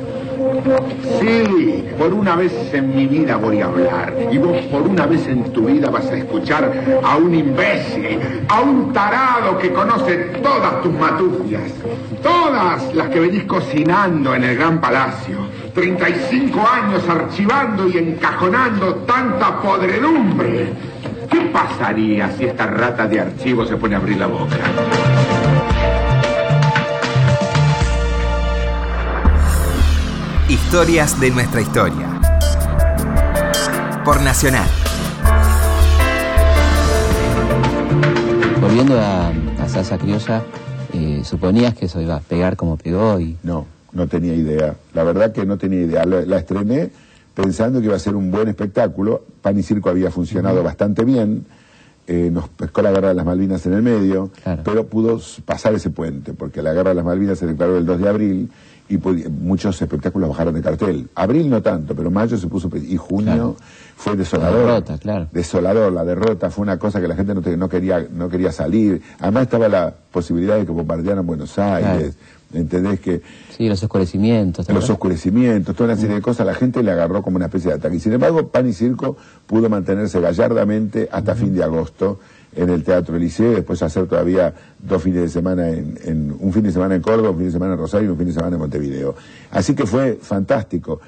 [1.20, 4.14] Sí, por una vez en mi vida voy a hablar.
[4.32, 6.72] Y vos por una vez en tu vida vas a escuchar
[7.03, 11.74] a un imbécil, a un tarado que conoce todas tus matufias.
[12.24, 15.38] Todas las que venís cocinando en el Gran Palacio.
[15.74, 20.74] 35 años archivando y encajonando tanta podredumbre.
[21.30, 24.58] ¿Qué pasaría si esta rata de archivo se pone a abrir la boca?
[30.48, 32.08] Historias de nuestra historia.
[34.04, 34.68] Por Nacional.
[38.60, 40.42] Volviendo a, a salsa criolla,
[40.94, 44.76] eh, suponías que eso iba a pegar como pegó y No, no tenía idea.
[44.94, 46.06] La verdad que no tenía idea.
[46.06, 46.90] La, la estrené
[47.44, 49.24] pensando que iba a ser un buen espectáculo.
[49.42, 51.46] Pan y Circo había funcionado bastante bien.
[52.08, 54.64] Eh, nos pescó la guerra de las Malvinas en el medio, Claro.
[54.66, 58.00] pero pudo pasar ese puente, porque la guerra de las Malvinas se declaró el 2
[58.02, 58.52] de abril
[58.90, 61.08] y muchos espectáculos bajaron de cartel.
[61.14, 63.56] Abril no tanto, pero mayo se puso y junio Claro.
[63.96, 64.56] fue desolador.
[64.66, 65.28] La derrota, claro.
[65.32, 68.52] Desolador, la derrota fue una cosa que la gente no, te- no quería no quería
[68.52, 69.04] salir.
[69.20, 72.16] Además estaba la posibilidad de que bombardearan Buenos Aires.
[72.52, 73.22] ¿Entendés que
[73.56, 74.66] sí, los oscurecimientos.
[74.66, 77.70] ¿te los oscurecimientos, toda una serie de cosas, la gente le agarró como una especie
[77.70, 77.97] de ataque.
[77.97, 82.20] Y sin embargo, Pan y Circo pudo mantenerse gallardamente hasta fin de agosto
[82.56, 86.52] en el Teatro Eliseo y después hacer todavía dos fines de semana, en, en- un
[86.52, 88.34] fin de semana en Córdoba, un fin de semana en Rosario y un fin de
[88.34, 89.14] semana en Montevideo.
[89.52, 91.00] Así que fue fantástico.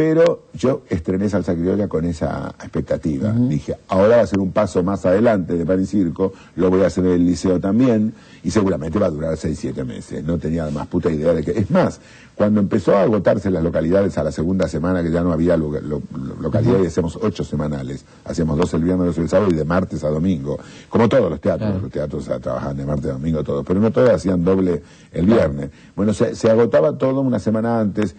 [0.00, 3.32] Pero yo estrené Salsa Criolla con esa expectativa.
[3.32, 6.80] Dije, ahora va a ser un paso más adelante de Pan y Circo, lo voy
[6.84, 10.24] a hacer en el liceo también, y seguramente va a durar 6, 7 meses.
[10.24, 11.50] No tenía más puta idea de que...
[11.50, 12.00] Es más,
[12.34, 15.70] cuando empezó a agotarse las localidades a la segunda semana, que ya no había lo-
[15.70, 18.02] lo- lo- localidades, hacíamos ocho semanales.
[18.24, 20.58] Hacíamos dos el viernes, dos el sábado y de martes a domingo.
[20.88, 23.90] Como todos los teatros, los teatros ah, trabajaban de martes a domingo todos, pero no
[23.90, 24.82] todos hacían doble
[25.12, 25.68] el viernes.
[25.94, 28.16] Bueno, se, se agotaba todo una semana antes,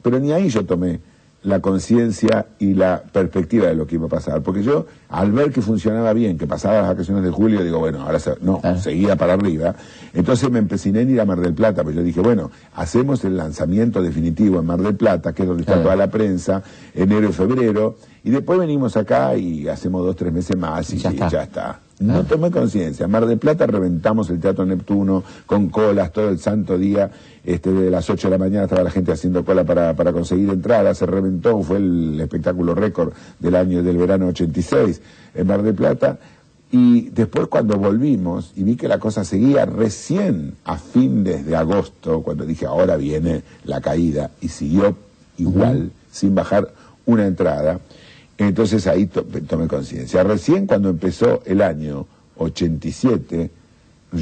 [0.00, 1.00] pero ni ahí yo tomé
[1.44, 4.42] la conciencia y la perspectiva de lo que iba a pasar.
[4.42, 8.02] Porque yo, al ver que funcionaba bien, que pasaba las vacaciones de julio, digo, bueno,
[8.02, 9.74] ahora se- no, seguía para arriba.
[10.14, 13.36] Entonces me empeciné en ir a Mar del Plata, pues yo dije, bueno, hacemos el
[13.36, 15.84] lanzamiento definitivo en Mar del Plata, que es donde está Claro.
[15.84, 16.62] toda la prensa,
[16.94, 21.10] enero y febrero, y después venimos acá y hacemos dos, tres meses más y Ya
[21.10, 21.28] sí, está.
[21.28, 21.80] ya está.
[22.00, 23.04] No tomé conciencia.
[23.04, 27.10] En Mar del Plata reventamos el Teatro Neptuno con colas todo el santo día.
[27.44, 30.50] Este, de las 8 de la mañana estaba la gente haciendo cola para, para conseguir
[30.50, 30.98] entradas.
[30.98, 35.00] Se reventó, fue el espectáculo récord del año del verano 86
[35.34, 36.18] en Mar del Plata.
[36.72, 42.22] Y después cuando volvimos y vi que la cosa seguía recién a fines de agosto,
[42.22, 44.96] cuando dije ahora viene la caída, y siguió
[45.38, 46.72] igual, sin bajar
[47.06, 47.78] una entrada,
[48.38, 50.22] entonces ahí to- tomé conciencia.
[50.24, 52.06] Recién cuando empezó el año
[52.36, 53.50] 87,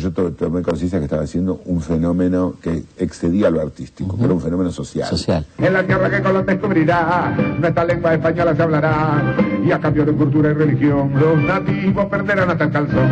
[0.00, 4.32] yo to- tomé conciencia que estaba haciendo un fenómeno que excedía lo artístico, que era
[4.34, 5.08] un fenómeno social.
[5.08, 5.46] Social.
[5.58, 9.34] En la tierra que Colón descubrirá, nuestra lengua española se hablará,
[9.64, 13.08] y a cambio de cultura y religión, los nativos perderán hasta el calzón.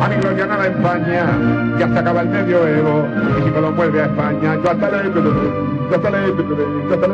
[0.00, 3.06] A mi gloria nada España, ya se acaba el medioevo,
[3.38, 5.12] y si Colón vuelve a España, yo hasta le...
[5.12, 6.18] Yo hasta le...
[6.88, 7.12] Yo hasta le...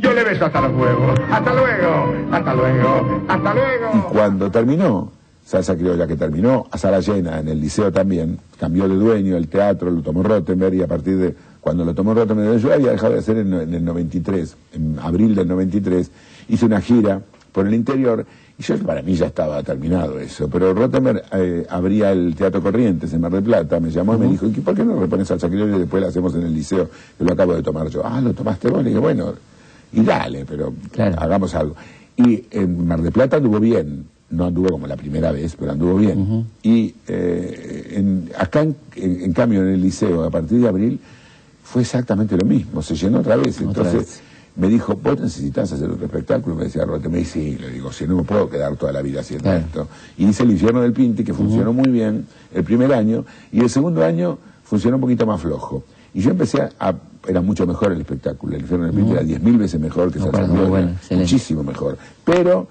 [0.00, 1.18] Yo le beso hasta los huevos.
[1.30, 4.08] Hasta luego, hasta luego, hasta Y luego.
[4.12, 5.10] cuando terminó,
[5.44, 9.48] Salsa Criolla, que terminó a sala llena en el liceo también, cambió de dueño el
[9.48, 13.14] teatro, lo tomó Rottenberg y a partir de cuando lo tomó Rottenberg, yo había dejado
[13.14, 16.10] de hacer en, en el 93, en abril del 93,
[16.48, 17.20] hice una gira
[17.52, 18.24] por el interior
[18.58, 23.12] y yo para mí ya estaba terminado eso, pero Rottenberg eh, abría el Teatro Corrientes
[23.12, 25.48] en Mar del Plata, me llamó y me dijo, ¿y por qué no repones Salsa
[25.48, 26.88] Criolla y después lo hacemos en el liceo?
[27.16, 28.02] Que lo acabo de tomar yo.
[28.04, 28.82] Ah, ¿lo tomaste vos?
[28.82, 29.32] Le dije, bueno,
[29.92, 30.72] y dale, pero
[31.18, 31.74] hagamos algo.
[32.16, 35.96] Y en Mar del Plata anduvo bien, no anduvo como la primera vez, pero anduvo
[35.96, 36.46] bien.
[36.62, 38.66] Y eh, en- acá,
[38.96, 41.00] en, cambio, en el liceo, a partir de abril,
[41.62, 43.60] fue exactamente lo mismo, se llenó otra vez.
[43.60, 44.20] Entonces vez.
[44.56, 46.56] me dijo, vos necesitas hacer otro espectáculo.
[46.56, 49.00] Me decía Rote, me dice, sí, le digo, si no me puedo quedar toda la
[49.02, 49.64] vida haciendo Claro.
[49.66, 49.88] esto.
[50.16, 53.70] Y hice El infierno del Pinti, que funcionó muy bien el primer año, y el
[53.70, 55.84] segundo año funcionó un poquito más flojo.
[56.14, 56.94] Y yo empecé a...
[57.28, 58.56] Era mucho mejor el espectáculo.
[58.56, 60.62] El infierno era diez mil veces mejor que muy Criolla.
[60.68, 60.90] bueno.
[61.10, 61.98] Muchísimo mejor.
[62.24, 62.66] Pero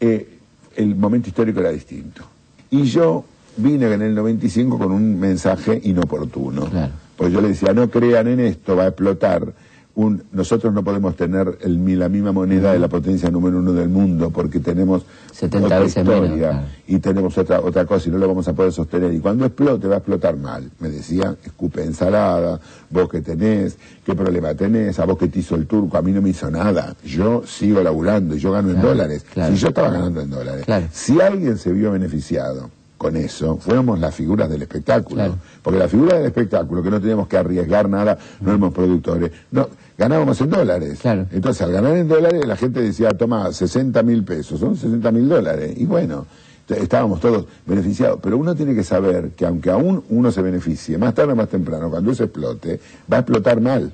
[0.00, 0.38] eh,
[0.74, 2.22] el momento histórico era distinto.
[2.70, 3.24] Y yo
[3.56, 6.66] vine en el 95 con un mensaje inoportuno.
[6.66, 6.92] Claro.
[7.16, 9.52] Pues yo le decía, no crean en esto, va a explotar.
[9.98, 13.88] Un, nosotros no podemos tener el, la misma moneda de la potencia número uno del
[13.88, 16.66] mundo porque tenemos 70 otra veces menos, historia claro.
[16.86, 19.12] y tenemos otra otra cosa y no lo vamos a poder sostener.
[19.12, 20.70] Y cuando explote va a explotar mal.
[20.78, 25.56] Me decían, escupe ensalada, vos que tenés, qué problema tenés, a vos que te hizo
[25.56, 26.94] el turco, a mí no me hizo nada.
[27.04, 29.26] Yo sigo laburando y yo gano en dólares.
[29.34, 29.52] claro.
[29.52, 30.64] Si yo estaba ganando en dólares.
[30.92, 35.14] Si alguien se vio beneficiado con eso, fuéramos las figuras del espectáculo.
[35.14, 35.34] Claro.
[35.62, 39.68] Porque la figura del espectáculo, que no teníamos que arriesgar nada, no éramos productores, no,
[39.96, 40.98] ganábamos en dólares.
[41.00, 41.26] Claro.
[41.30, 45.28] Entonces, al ganar en dólares, la gente decía, toma, 60 mil pesos, son 60 mil
[45.28, 45.74] dólares.
[45.76, 46.26] Y bueno,
[46.68, 48.18] estábamos todos beneficiados.
[48.20, 51.48] Pero uno tiene que saber que aunque aún uno se beneficie, más tarde o más
[51.48, 52.80] temprano, cuando eso explote,
[53.10, 53.92] va a explotar mal.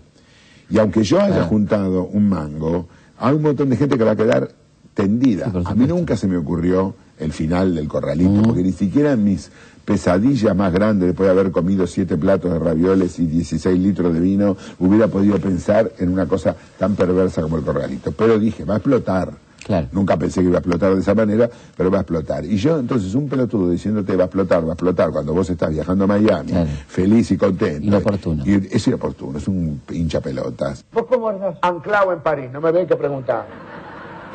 [0.70, 2.88] Y aunque yo haya juntado un mango,
[3.18, 4.50] hay un montón de gente que va a quedar
[4.94, 5.50] tendida.
[5.50, 8.42] Sí, a mí nunca se me ocurrió el final del corralito, Mm.
[8.42, 9.50] porque ni siquiera en mis
[9.84, 14.20] pesadillas más grandes, después de haber comido siete platos de ravioles y 16 litros de
[14.20, 18.12] vino, hubiera podido pensar en una cosa tan perversa como el corralito.
[18.12, 19.30] Pero dije, va a explotar.
[19.64, 19.88] Claro.
[19.92, 22.44] Nunca pensé que iba a explotar de esa manera, pero va a explotar.
[22.44, 25.70] Y yo, entonces, un pelotudo diciéndote va a explotar, va a explotar, cuando vos estás
[25.70, 26.68] viajando a Miami, Claro.
[26.86, 27.86] feliz y contento.
[27.86, 28.42] Inoportuno.
[28.46, 30.84] Y es inoportuno, es un hincha pelotas.
[30.92, 31.56] ¿Vos cómo andas?
[31.62, 33.46] Anclado en París, no me ven que preguntar.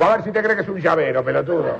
[0.02, 1.76] A ver si te crees que es un llavero, pelotudo.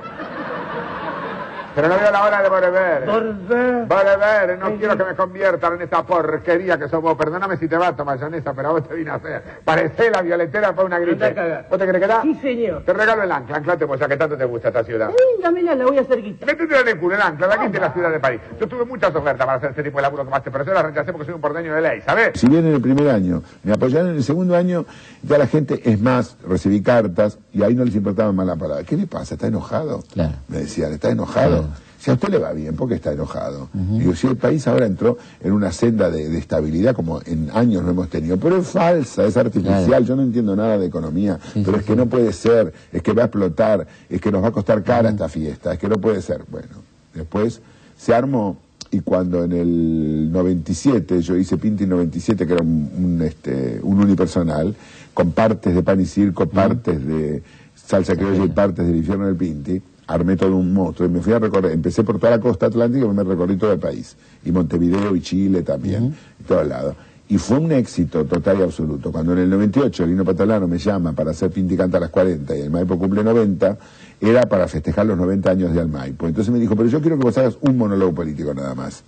[1.74, 3.06] Pero no veo la hora de volver.
[3.06, 3.86] Volver.
[3.86, 7.16] Volver, no quiero que me conviertan en esta porquería que somos.
[7.16, 9.42] Perdóname si te bato, mayonesa, pero a vos te vine a hacer.
[9.64, 11.24] Parecé la violetera para una gripe.
[11.24, 11.66] Anda a cagar.
[11.70, 12.22] ¿Vos te crees que da?
[12.22, 12.84] Sí, señor.
[12.84, 15.10] Te regalo el ancla, anclate pues, ya que tanto te gusta esta ciudad.
[15.10, 16.46] Ay, dámela, la voy a hacer guita.
[16.46, 18.40] Métete en el culo, el ancla, de aquí de la ciudad de París.
[18.60, 20.72] Yo tuve muchas ofertas para hacer este tipo de laburo que más te pero yo
[20.72, 22.38] las rechacé porque soy un porteño de ley, ¿sabes?
[22.38, 24.84] Si bien en el primer año me apoyaron en el segundo año,
[25.22, 28.84] ya la gente, es más, recibí cartas y ahí no les importaba más la palabra.
[28.84, 29.34] ¿Qué le pasa?
[29.34, 30.02] ¿Está enojado?
[30.12, 30.34] Claro.
[30.48, 31.58] Me decían, ¿está enojado?
[31.58, 31.69] Claro.
[32.00, 33.68] Si a usted le va bien, ¿por qué está enojado?
[33.74, 37.82] Digo, si el país ahora entró en una senda de, de estabilidad como en años
[37.84, 40.04] no hemos tenido, pero es falsa, es artificial, Claro.
[40.06, 41.96] yo no entiendo nada de economía, Sí, pero sí, es que sí.
[41.98, 45.10] no puede ser, es que va a explotar, es que nos va a costar cara
[45.10, 46.42] esta fiesta, es que no puede ser.
[46.50, 46.68] Bueno,
[47.14, 47.60] después
[47.98, 48.56] se armó
[48.90, 54.00] y cuando en el 97 yo hice Pinti 97 que era un, un, este, un
[54.00, 54.74] unipersonal
[55.12, 57.42] con partes de pan y circo, partes de
[57.76, 59.80] salsa criolla y partes del infierno del Pinti,
[60.12, 63.06] armé todo un monstruo y me fui a recorrer, empecé por toda la costa atlántica
[63.06, 66.94] y me recorrí todo el país y Montevideo y Chile también, y todos lados.
[67.28, 69.12] Y fue un éxito total y absoluto.
[69.12, 72.56] Cuando en el 98 Lino Patalano me llama para hacer Pinti Canta a las 40
[72.56, 73.78] y el Maipo cumple 90,
[74.20, 76.26] era para festejar los 90 años de Almaipo.
[76.26, 79.04] Entonces me dijo, pero yo quiero que vos hagas un monólogo político nada más.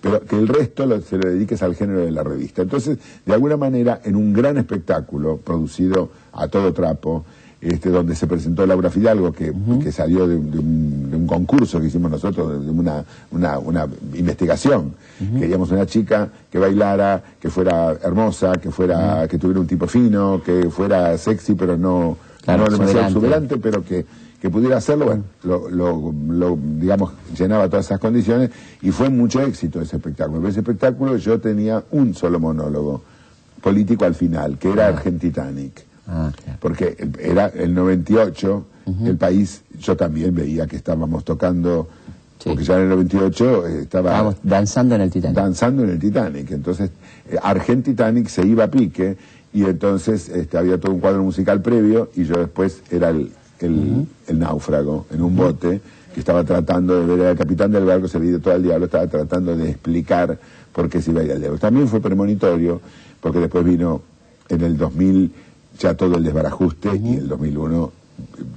[0.00, 2.62] Pero que el resto lo- se lo dediques al género de la revista.
[2.62, 7.24] Entonces, de alguna manera, en un gran espectáculo producido a todo trapo,
[7.60, 9.52] este, donde se presentó Laura Fidalgo, que,
[9.82, 13.58] que salió de, un- de un, de un concurso que hicimos nosotros, de una, una,
[13.58, 14.94] una investigación.
[15.38, 20.40] Queríamos una chica que bailara, que fuera hermosa, que fuera, que tuviera un tipo fino,
[20.44, 23.54] que fuera sexy, pero no, Claro, no demasiado exuberante.
[23.54, 24.06] exuberante, pero que,
[24.40, 28.50] que pudiera hacerlo, bueno, lo, lo- lo, digamos, llenaba todas esas condiciones
[28.82, 30.38] y fue mucho éxito ese espectáculo.
[30.38, 33.02] Pero ese espectáculo yo tenía un solo monólogo
[33.60, 35.87] político al final, que era Argentitanic.
[36.08, 36.58] Ah, claro.
[36.60, 38.64] Porque era el 98,
[39.04, 41.86] el país, yo también veía que estábamos tocando,
[42.38, 42.50] Sí.
[42.50, 45.36] porque ya en el 98 eh, estaba Estábamos danzando en el Titanic.
[45.36, 46.50] danzando en el Titanic.
[46.52, 46.90] Entonces,
[47.30, 49.16] eh, Argentitanic se iba a pique
[49.52, 54.06] y entonces este, había todo un cuadro musical previo y yo después era el, el,
[54.28, 55.80] el náufrago en un bote
[56.14, 59.06] que estaba tratando de ver al capitán del barco, se de todo el diablo, estaba
[59.08, 60.38] tratando de explicar
[60.72, 61.58] por qué se iba a ir al diablo.
[61.58, 62.80] También fue premonitorio
[63.20, 64.00] porque después vino
[64.48, 65.32] en el 2000
[65.78, 67.92] ya todo el desbarajuste y el 2001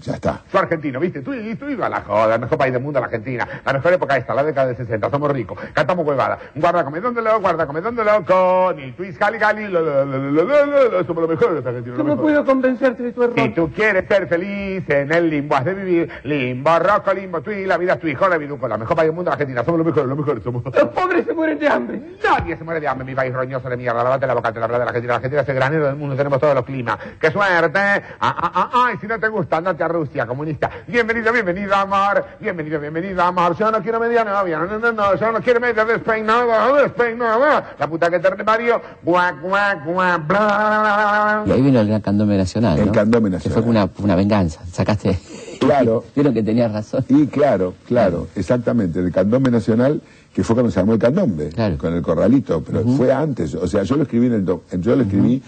[0.02, 0.42] ya está.
[0.52, 1.22] Yo argentino, ¿viste?
[1.22, 3.48] Tú, y tú iba a la joda, el mejor país del mundo, la Argentina.
[3.66, 6.40] La mejor época esta, la década del 60, somos ricos, cantamos huevada.
[6.56, 10.18] Guarda comedón de loco, guarda comedón de loco, ni twist, gali, gali, lo, lo, lo,
[10.18, 11.98] lo, lo, lo, lo, somos los mejores argentinos.
[11.98, 12.26] lo ¿Cómo mejor.
[12.26, 13.36] puedo convencerte de tu error?
[13.40, 17.66] Si tú quieres ser feliz en el limbo, has de vivir limbo, roco, limbo, tui,
[17.66, 19.78] la vida es tu hijo, la viduco, la mejor país del mundo, la Argentina, somos
[19.80, 20.64] los mejores, los mejores somos.
[20.66, 22.02] Los pobres se mueren de hambre.
[22.24, 24.68] Nadie se muere de hambre, mi país roñoso de mierda, lavate la boca, te la
[24.68, 26.98] verdad de la Argentina, la Argentina es el granero del mundo, tenemos todos los climas.
[27.20, 27.80] ¡Qué suerte!
[27.80, 30.70] Ah, ah, ah, ah, y si no te gusta, andate a Rusia, comunista.
[30.88, 33.56] Bienvenido, bienvenido, amor, bienvenido, bienvenido, amor.
[33.58, 37.76] Yo no quiero media novia, no, no, no, no, yo no quiero media despeinada, despeinada.
[37.80, 42.38] La puta que te Mario, guac, guac, guac, bla, Y ahí vino el gran candombe
[42.38, 42.92] nacional, El ¿no?
[42.92, 43.54] candombe Que nacional.
[43.54, 44.62] fue como una, una venganza.
[44.72, 45.20] Sacaste...
[45.60, 46.04] Claro.
[46.16, 47.06] Vieron que tenías razón.
[47.08, 50.02] Y claro, claro, exactamente, el candombe nacional,
[50.34, 51.78] que fue cuando se armó el candombe, Claro.
[51.78, 54.46] con el corralito, pero fue antes, o sea, yo lo escribí en el,
[54.82, 55.42] yo lo escribí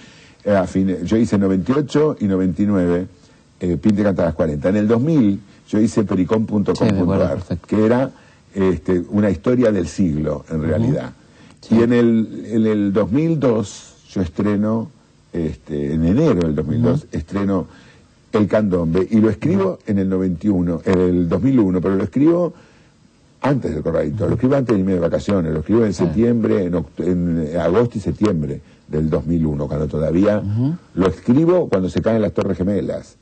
[0.43, 3.07] eh, a fines, yo hice 98 y 99,
[3.63, 4.69] eh, Pinte canta a las 40.
[4.69, 5.39] En el 2000
[5.69, 7.67] yo hice Sí, pericom.com.ar, perfecto.
[7.67, 8.11] que era
[8.53, 11.11] este, una historia del siglo, en realidad.
[11.69, 14.89] Y en el, en el 2002 yo estreno,
[15.31, 17.67] este, en enero del 2002, estreno
[18.33, 22.53] El Candombe y lo escribo en el 91, en el 2001, pero lo escribo
[23.41, 26.85] antes del corralito, lo escribo antes de irme de vacaciones, lo escribo en septiembre, en,
[26.97, 30.41] en agosto y septiembre del 2001, cuando todavía
[30.93, 33.15] lo escribo cuando se caen las Torres Gemelas,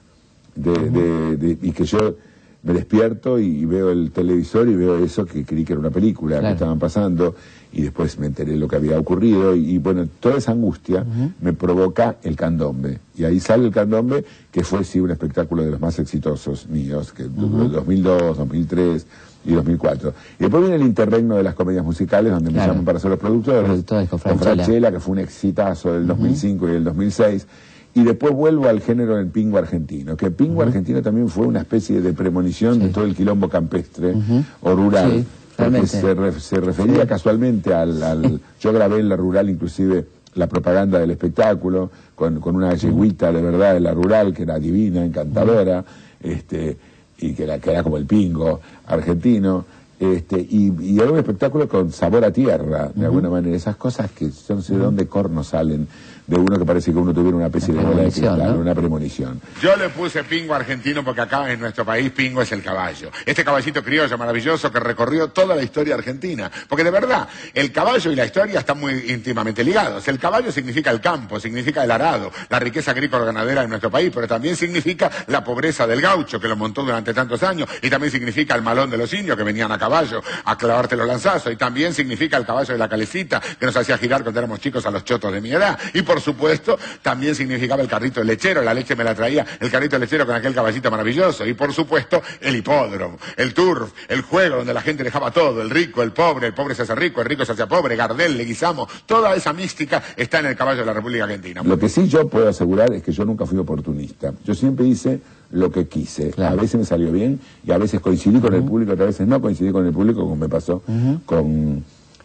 [0.56, 2.16] de, de- de- y que yo
[2.64, 6.40] me despierto y veo el televisor y veo eso que creí que era una película
[6.40, 7.34] que estaban pasando
[7.74, 11.04] y después me enteré lo que había ocurrido y, y, bueno, toda esa angustia
[11.42, 15.72] me provoca el candombe y ahí sale el candombe que fue sí un espectáculo de
[15.72, 19.08] los más exitosos míos, que duró 2002, 2003
[19.46, 20.14] y 2004.
[20.38, 22.74] Y después viene el interregno de las comedias musicales donde me Claro.
[22.74, 24.92] llaman para ser los productores, Productores con Franchella.
[24.92, 27.48] Que fue un exitazo del 2005 y del 2006.
[27.94, 32.00] Y después vuelvo al género del pingo argentino, que pingo argentino también fue una especie
[32.02, 34.14] de premonición de todo el quilombo campestre
[34.62, 35.12] o rural.
[35.12, 35.26] Sí,
[35.58, 40.48] porque se, re- se refería casualmente al, al- Yo grabé en la rural inclusive la
[40.48, 45.04] propaganda del espectáculo, con, con una yeguita de verdad de la rural, que era divina,
[45.04, 45.84] encantadora,
[46.22, 46.78] este,
[47.18, 49.66] y que era, que era como el pingo argentino.
[50.00, 53.56] Este, y, y era un espectáculo con sabor a tierra, de alguna manera.
[53.56, 55.88] Esas cosas que yo no sé de dónde corno salen
[56.32, 58.62] de uno que parece que uno tuviera una especie de bola de premonición, cristal, ¿no?
[58.62, 59.42] una premonición.
[59.62, 63.12] Yo le puse pingo argentino porque acá en nuestro país pingo es el caballo.
[63.26, 66.50] Este caballito criollo maravilloso que recorrió toda la historia argentina.
[66.68, 70.08] Porque de verdad, el caballo y la historia están muy íntimamente ligados.
[70.08, 74.12] El caballo significa el campo, significa el arado, la riqueza agrícola ganadera en nuestro país,
[74.14, 78.12] pero también significa la pobreza del gaucho que lo montó durante tantos años y también
[78.12, 81.52] significa el malón de los indios que venían a caballo caballo a clavarte los lanzazos.
[81.52, 84.86] Y también significa el caballo de la calecita que nos hacía girar cuando éramos chicos
[84.86, 85.78] a los chotos de mi edad.
[85.94, 88.62] Y por supuesto, también significaba el carrito del lechero.
[88.62, 91.46] La leche me la traía el carrito lechero con aquel caballito maravilloso.
[91.46, 95.70] Y por supuesto, el hipódromo, el turf, el juego donde la gente dejaba todo, el
[95.70, 98.88] rico, el pobre, el pobre se hace rico, el rico se hace pobre, Gardel, Leguizamo,
[99.06, 101.62] toda esa mística está en el caballo de la República Argentina.
[101.64, 104.34] Lo que sí yo puedo asegurar es que yo nunca fui oportunista.
[104.44, 106.34] Yo siempre hice lo que quise.
[106.38, 109.42] A veces me salió bien y a veces coincidí con el público, otras veces no
[109.42, 110.82] coincidí con el público, como me pasó
[111.26, 111.84] con,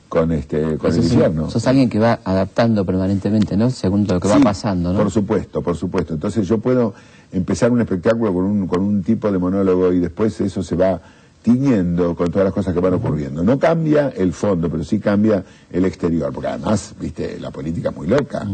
[0.09, 1.51] con, este, con el Sos- infierno.
[1.51, 3.71] Sos alguien que va adaptando permanentemente, ¿no?
[3.71, 4.99] Según lo que va pasando, ¿no?
[4.99, 6.15] Por supuesto, por supuesto.
[6.15, 6.95] Entonces yo puedo
[7.33, 11.01] empezar un espectáculo con un, con un tipo de monólogo y después eso se va
[11.43, 13.45] tiñendo con todas las cosas que van ocurriendo.
[13.45, 17.97] No cambia el fondo, pero sí cambia el exterior, porque además, viste, la política es
[17.97, 18.45] muy loca,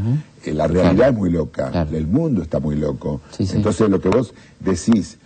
[0.44, 3.22] eh, la realidad es muy loca, el mundo está muy loco.
[3.38, 5.16] Entonces lo que vos decís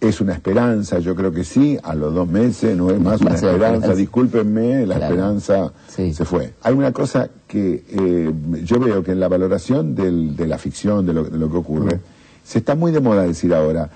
[0.00, 3.34] es una esperanza, yo creo que sí, a los dos meses no es más una
[3.34, 5.14] esperanza, discúlpenme, la Claro.
[5.14, 6.52] esperanza se fue.
[6.62, 8.32] Hay una cosa que eh,
[8.64, 11.56] yo veo que en la valoración del- de la ficción, de lo, de lo que
[11.56, 12.00] ocurre,
[12.44, 13.88] se está muy de moda decir ahora,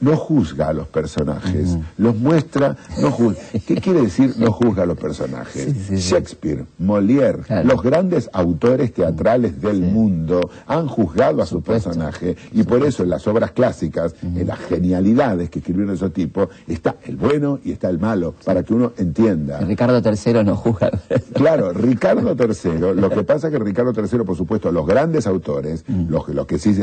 [0.00, 3.38] no juzga a los personajes, los muestra, no juzga.
[3.66, 5.90] ¿Qué quiere decir no juzga a los personajes?
[5.90, 12.84] Shakespeare, Molière, los grandes autores teatrales del mundo han juzgado a su personaje y por
[12.84, 17.58] eso en las obras clásicas, en las genialidades que escribieron esos tipos, está el bueno
[17.64, 19.60] y está el malo, para que uno entienda.
[19.60, 20.90] Ricardo III no juzga.
[21.34, 25.84] Claro, Ricardo III, lo que pasa es que Ricardo III, por supuesto, los grandes autores,
[26.08, 26.74] los, que- los que sí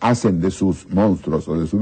[0.00, 1.80] hacen de sus monstruos o de sus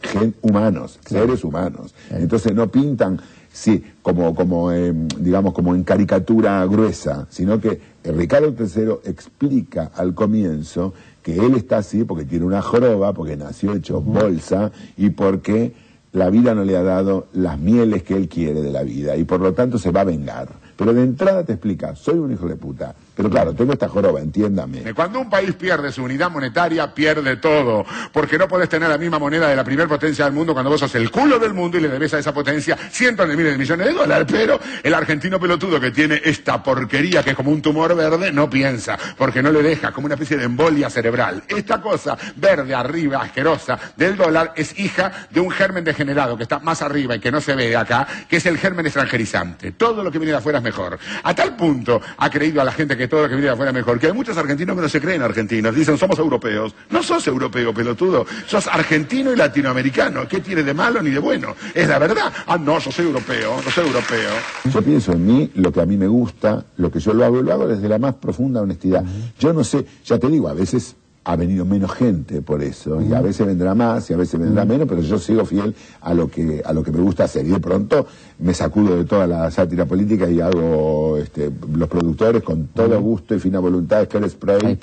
[0.00, 1.94] gen humanos, seres humanos.
[2.10, 3.20] Entonces no pintan,
[3.52, 10.14] sí, como, como eh, digamos, como en caricatura gruesa, sino que Ricardo III explica al
[10.14, 15.72] comienzo que él está así porque tiene una joroba, porque nació hecho bolsa y porque
[16.12, 19.24] la vida no le ha dado las mieles que él quiere de la vida y
[19.24, 20.48] por lo tanto se va a vengar.
[20.76, 24.20] Pero de entrada te explica, soy un hijo de puta, pero claro, tengo esta joroba,
[24.20, 24.94] entiéndame.
[24.94, 27.84] Cuando un país pierde su unidad monetaria, pierde todo.
[28.10, 30.80] Porque no podés tener la misma moneda de la primer potencia del mundo cuando vos
[30.80, 33.58] sos el culo del mundo y le debes a esa potencia cientos de miles de
[33.58, 34.26] millones de dólares.
[34.30, 38.48] Pero el argentino pelotudo que tiene esta porquería que es como un tumor verde, no
[38.48, 38.98] piensa.
[39.18, 41.42] Porque no le deja como una especie de embolia cerebral.
[41.48, 46.60] Esta cosa verde arriba, asquerosa, del dólar, es hija de un germen degenerado que está
[46.60, 49.72] más arriba y que no se ve acá, que es el germen extranjerizante.
[49.72, 50.98] Todo lo que viene de afuera es mejor.
[51.22, 53.98] A tal punto ha creído a la gente que todo lo que afuera es mejor,
[53.98, 55.74] que hay muchos argentinos que no se creen argentinos.
[55.74, 56.74] Dicen, somos europeos.
[56.90, 58.26] No sos europeo, pelotudo.
[58.46, 60.26] Sos argentino y latinoamericano.
[60.28, 61.54] ¿Qué tiene de malo ni de bueno?
[61.74, 62.32] Es la verdad.
[62.46, 64.30] Ah, no, yo soy europeo, no soy europeo.
[64.72, 67.42] Yo pienso en mí, lo que a mí me gusta, lo que yo lo hago,
[67.42, 69.04] lo hago desde la más profunda honestidad.
[69.38, 73.12] Yo no sé, ya te digo, a veces ha venido menos gente por eso, y
[73.14, 76.28] a veces vendrá más, y a veces vendrá menos, pero yo sigo fiel a lo
[76.28, 77.46] que a lo que me gusta hacer.
[77.46, 78.06] Y de pronto
[78.40, 83.34] me sacudo de toda la sátira política y hago este, los productores con todo gusto
[83.36, 84.78] y fina voluntad, Scare Spray,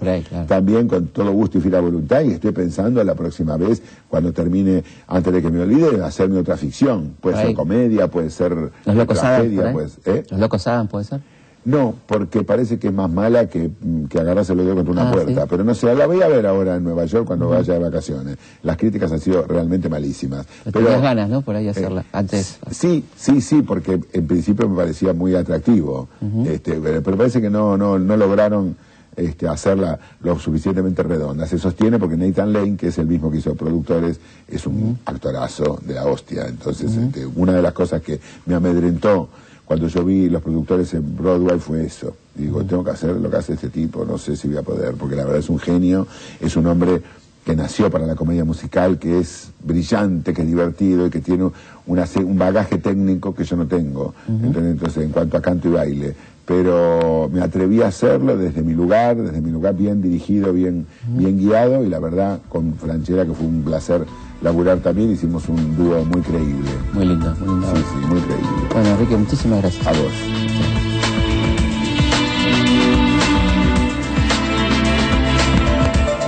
[0.48, 4.84] también con todo gusto y fina voluntad, y estoy pensando la próxima vez, cuando termine,
[5.08, 7.16] antes de que me olvide, hacerme otra ficción.
[7.20, 10.24] Puede ser comedia, puede ser Los locos tragedia, pues, ¿eh?
[10.30, 11.39] Los locos Adam, ¿puede ser?
[11.70, 15.10] No, porque parece que es más mala que, mm, que agarrarse los dedos contra una
[15.10, 15.42] Ah, puerta.
[15.44, 15.48] ¿sí?
[15.50, 18.38] Pero no sé, la voy a ver ahora en Nueva York cuando vaya de vacaciones.
[18.64, 20.48] Las críticas han sido realmente malísimas.
[20.64, 21.42] Pero tenías ganas, ¿no?
[21.42, 22.06] Por ahí hacerla.
[22.12, 22.58] Antes.
[22.72, 26.10] Sí, sí, sí, porque en principio me parecía muy atractivo.
[26.46, 28.76] este, pero, pero parece que no, no, no lograron
[29.16, 31.46] este, hacerla lo suficientemente redonda.
[31.46, 35.80] Se sostiene porque Nathan Lane, que es el mismo que hizo productores, es un actorazo
[35.86, 36.48] de la hostia.
[36.48, 39.30] Entonces, este, una de las cosas que me amedrentó
[39.70, 42.16] cuando yo vi los productores en Broadway fue eso.
[42.34, 44.96] Digo, tengo que hacer lo que hace este tipo, no sé si voy a poder,
[44.96, 46.08] porque la verdad es un genio,
[46.40, 47.04] es un hombre
[47.50, 51.50] que nació para la comedia musical, que es brillante, que es divertido y que tiene
[51.88, 54.14] una un bagaje técnico que yo no tengo.
[54.28, 54.74] ¿entendés?
[54.74, 56.16] Entonces, en cuanto a canto y baile.
[56.46, 61.40] Pero me atreví a hacerlo desde mi lugar, desde mi lugar bien dirigido, bien, bien
[61.40, 64.06] guiado, y la verdad, con Franchera, que fue un placer
[64.44, 66.70] laburar también, hicimos un dúo muy creíble.
[66.94, 67.68] Muy lindo, muy lindo.
[67.76, 68.48] Sí, sí, muy creíble.
[68.72, 69.88] Bueno, Enrique, muchísimas gracias.
[69.88, 70.79] A vos.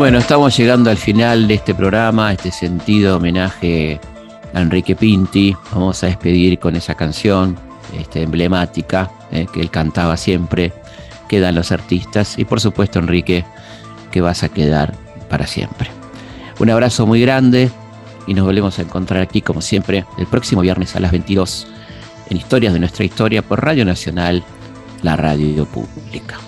[0.02, 4.00] Bueno, estamos llegando al final de este programa, este sentido homenaje
[4.52, 5.56] a Enrique Pinti.
[5.72, 7.56] Vamos a despedir con esa canción
[7.96, 10.74] este, emblemática eh, que él cantaba siempre.
[11.30, 13.46] Quedan los artistas y por supuesto Enrique,
[14.10, 14.96] que vas a quedar
[15.30, 15.92] para siempre.
[16.58, 17.70] Un abrazo muy grande
[18.26, 21.68] y nos volvemos a encontrar aquí como siempre el próximo viernes a las 22
[22.32, 24.44] en Historias de nuestra historia por Radio Nacional,
[25.04, 26.40] la radio pública.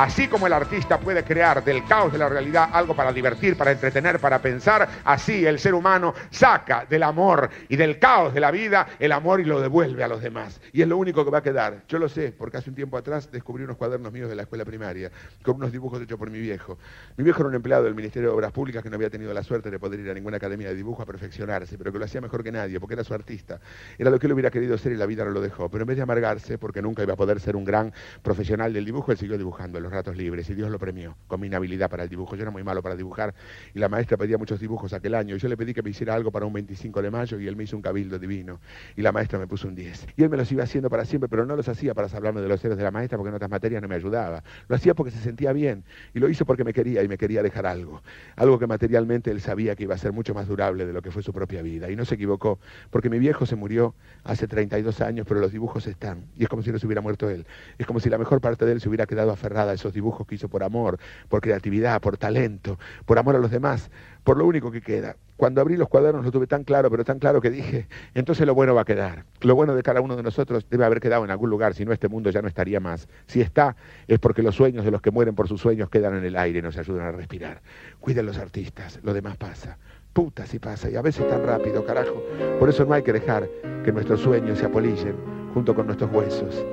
[0.00, 3.72] Así como el artista puede crear del caos de la realidad algo para divertir, para
[3.72, 8.50] entretener, para pensar, así el ser humano saca del amor y del caos de la
[8.50, 10.58] vida el amor y lo devuelve a los demás.
[10.72, 11.84] Y es lo único que va a quedar.
[11.86, 14.64] Yo lo sé, porque hace un tiempo atrás descubrí unos cuadernos míos de la escuela
[14.64, 15.10] primaria,
[15.42, 16.78] con unos dibujos hechos por mi viejo.
[17.18, 19.42] Mi viejo era un empleado del Ministerio de Obras Públicas que no había tenido la
[19.42, 22.22] suerte de poder ir a ninguna academia de dibujo a perfeccionarse, pero que lo hacía
[22.22, 23.60] mejor que nadie, porque era su artista.
[23.98, 25.68] Era lo que él hubiera querido ser y la vida no lo dejó.
[25.68, 27.92] Pero en vez de amargarse, porque nunca iba a poder ser un gran
[28.22, 31.46] profesional del dibujo, él siguió dibujando en ratos libres y Dios lo premió con mi
[31.46, 32.36] inhabilidad para el dibujo.
[32.36, 33.34] Yo era muy malo para dibujar
[33.74, 36.14] y la maestra pedía muchos dibujos aquel año y yo le pedí que me hiciera
[36.14, 38.60] algo para un 25 de mayo y él me hizo un cabildo divino
[38.96, 40.06] y la maestra me puso un 10.
[40.16, 42.48] Y él me los iba haciendo para siempre, pero no los hacía para hablarme de
[42.48, 44.42] los ceros de la maestra porque en otras materias no me ayudaba.
[44.68, 45.84] Lo hacía porque se sentía bien
[46.14, 48.02] y lo hizo porque me quería y me quería dejar algo.
[48.36, 51.10] Algo que materialmente él sabía que iba a ser mucho más durable de lo que
[51.10, 51.90] fue su propia vida.
[51.90, 52.58] Y no se equivocó,
[52.90, 56.26] porque mi viejo se murió hace 32 años, pero los dibujos están.
[56.36, 57.46] Y es como si no se hubiera muerto él.
[57.78, 60.26] Es como si la mejor parte de él se hubiera quedado aferrada a esos dibujos
[60.26, 63.90] que hizo por amor, por creatividad, por talento, por amor a los demás,
[64.22, 65.16] por lo único que queda.
[65.36, 68.54] Cuando abrí los cuadernos lo tuve tan claro, pero tan claro que dije, entonces lo
[68.54, 69.24] bueno va a quedar.
[69.40, 71.92] Lo bueno de cada uno de nosotros debe haber quedado en algún lugar, si no
[71.92, 73.08] este mundo ya no estaría más.
[73.26, 73.74] Si está,
[74.06, 76.58] es porque los sueños de los que mueren por sus sueños quedan en el aire
[76.58, 77.62] y nos ayudan a respirar.
[78.00, 79.78] Cuiden los artistas, lo demás pasa.
[80.12, 82.22] Puta si pasa, y a veces tan rápido, carajo.
[82.58, 83.48] Por eso no hay que dejar
[83.84, 85.16] que nuestros sueños se apolillen
[85.54, 86.64] junto con nuestros huesos.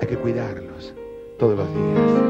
[0.00, 0.94] Hay que cuidarlos
[1.38, 2.24] todos los días.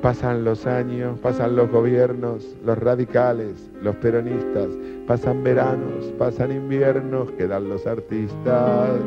[0.00, 4.68] Pasan los años, pasan los gobiernos, los radicales, los peronistas,
[5.06, 9.00] pasan veranos, pasan inviernos, quedan los artistas.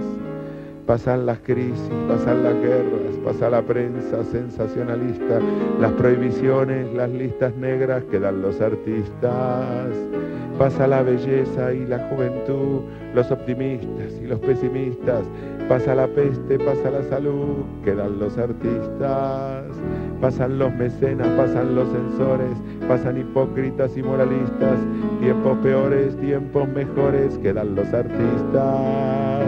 [0.86, 5.40] Pasan las crisis, pasan las guerras, pasa la prensa sensacionalista,
[5.82, 9.88] las prohibiciones, las listas negras, quedan los artistas.
[10.60, 12.82] Pasa la belleza y la juventud,
[13.16, 15.24] los optimistas y los pesimistas.
[15.68, 19.66] Pasa la peste, pasa la salud, quedan los artistas.
[20.22, 22.58] Pasan los mecenas, pasan los censores,
[22.88, 24.80] pasan hipócritas y moralistas.
[25.20, 29.46] Tiempos peores, tiempos mejores, quedan los artistas.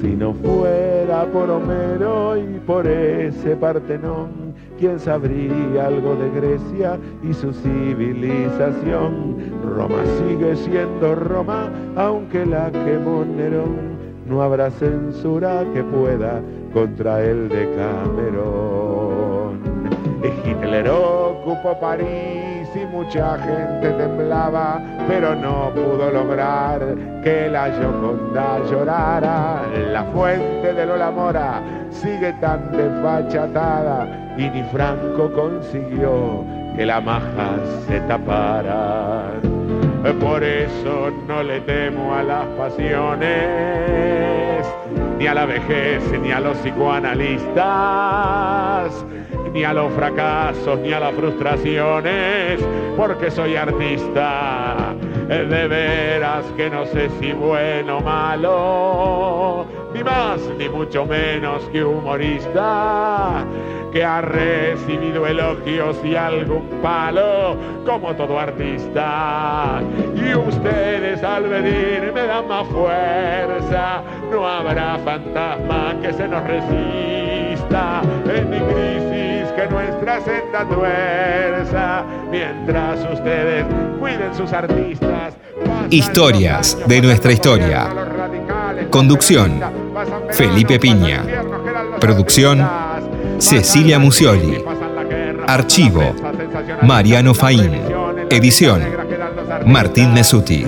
[0.00, 7.32] Si no fuera por Homero y por ese Partenón, ¿quién sabría algo de Grecia y
[7.32, 9.36] su civilización?
[9.64, 13.96] Roma sigue siendo Roma, aunque la quemó Nerón.
[14.28, 16.42] No habrá censura que pueda
[16.74, 19.60] contra el de Camerón.
[20.44, 22.55] Hitler ocupó París
[22.86, 26.80] mucha gente temblaba, pero no pudo lograr
[27.22, 29.62] que la Gioconda llorara.
[29.92, 31.60] La fuente de Lola Mora
[31.90, 34.06] sigue tan desfachatada
[34.36, 36.44] y ni Franco consiguió
[36.76, 37.56] que la maja
[37.86, 39.30] se tapara.
[40.20, 43.26] Por eso no le temo a las pasiones,
[45.18, 49.04] ni a la vejez, ni a los psicoanalistas
[49.56, 52.60] ni a los fracasos, ni a las frustraciones,
[52.94, 54.94] porque soy artista.
[55.28, 61.82] De veras que no sé si bueno o malo, ni más ni mucho menos que
[61.82, 63.46] humorista,
[63.92, 69.80] que ha recibido elogios y algún palo, como todo artista.
[70.14, 78.02] Y ustedes al venir me dan más fuerza, no habrá fantasma que se nos resista
[78.28, 83.64] en mi crisis que nuestra senda tuerza, mientras ustedes
[83.98, 85.34] cuiden sus artistas.
[85.90, 87.88] Historias de nuestra historia.
[88.90, 89.60] Conducción,
[90.32, 91.22] Felipe Piña.
[91.98, 92.68] Producción,
[93.38, 94.62] Cecilia Musioli.
[95.46, 96.14] Archivo,
[96.82, 97.80] Mariano Faín.
[98.28, 98.82] Edición,
[99.64, 100.66] Martín Mesuti.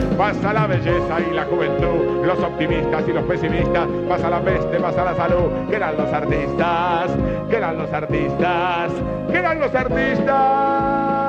[2.39, 7.11] Los optimistas y los pesimistas, pasa la peste, pasa la salud, quedan los artistas,
[7.51, 8.93] quedan los artistas,
[9.30, 11.28] quedan los artistas.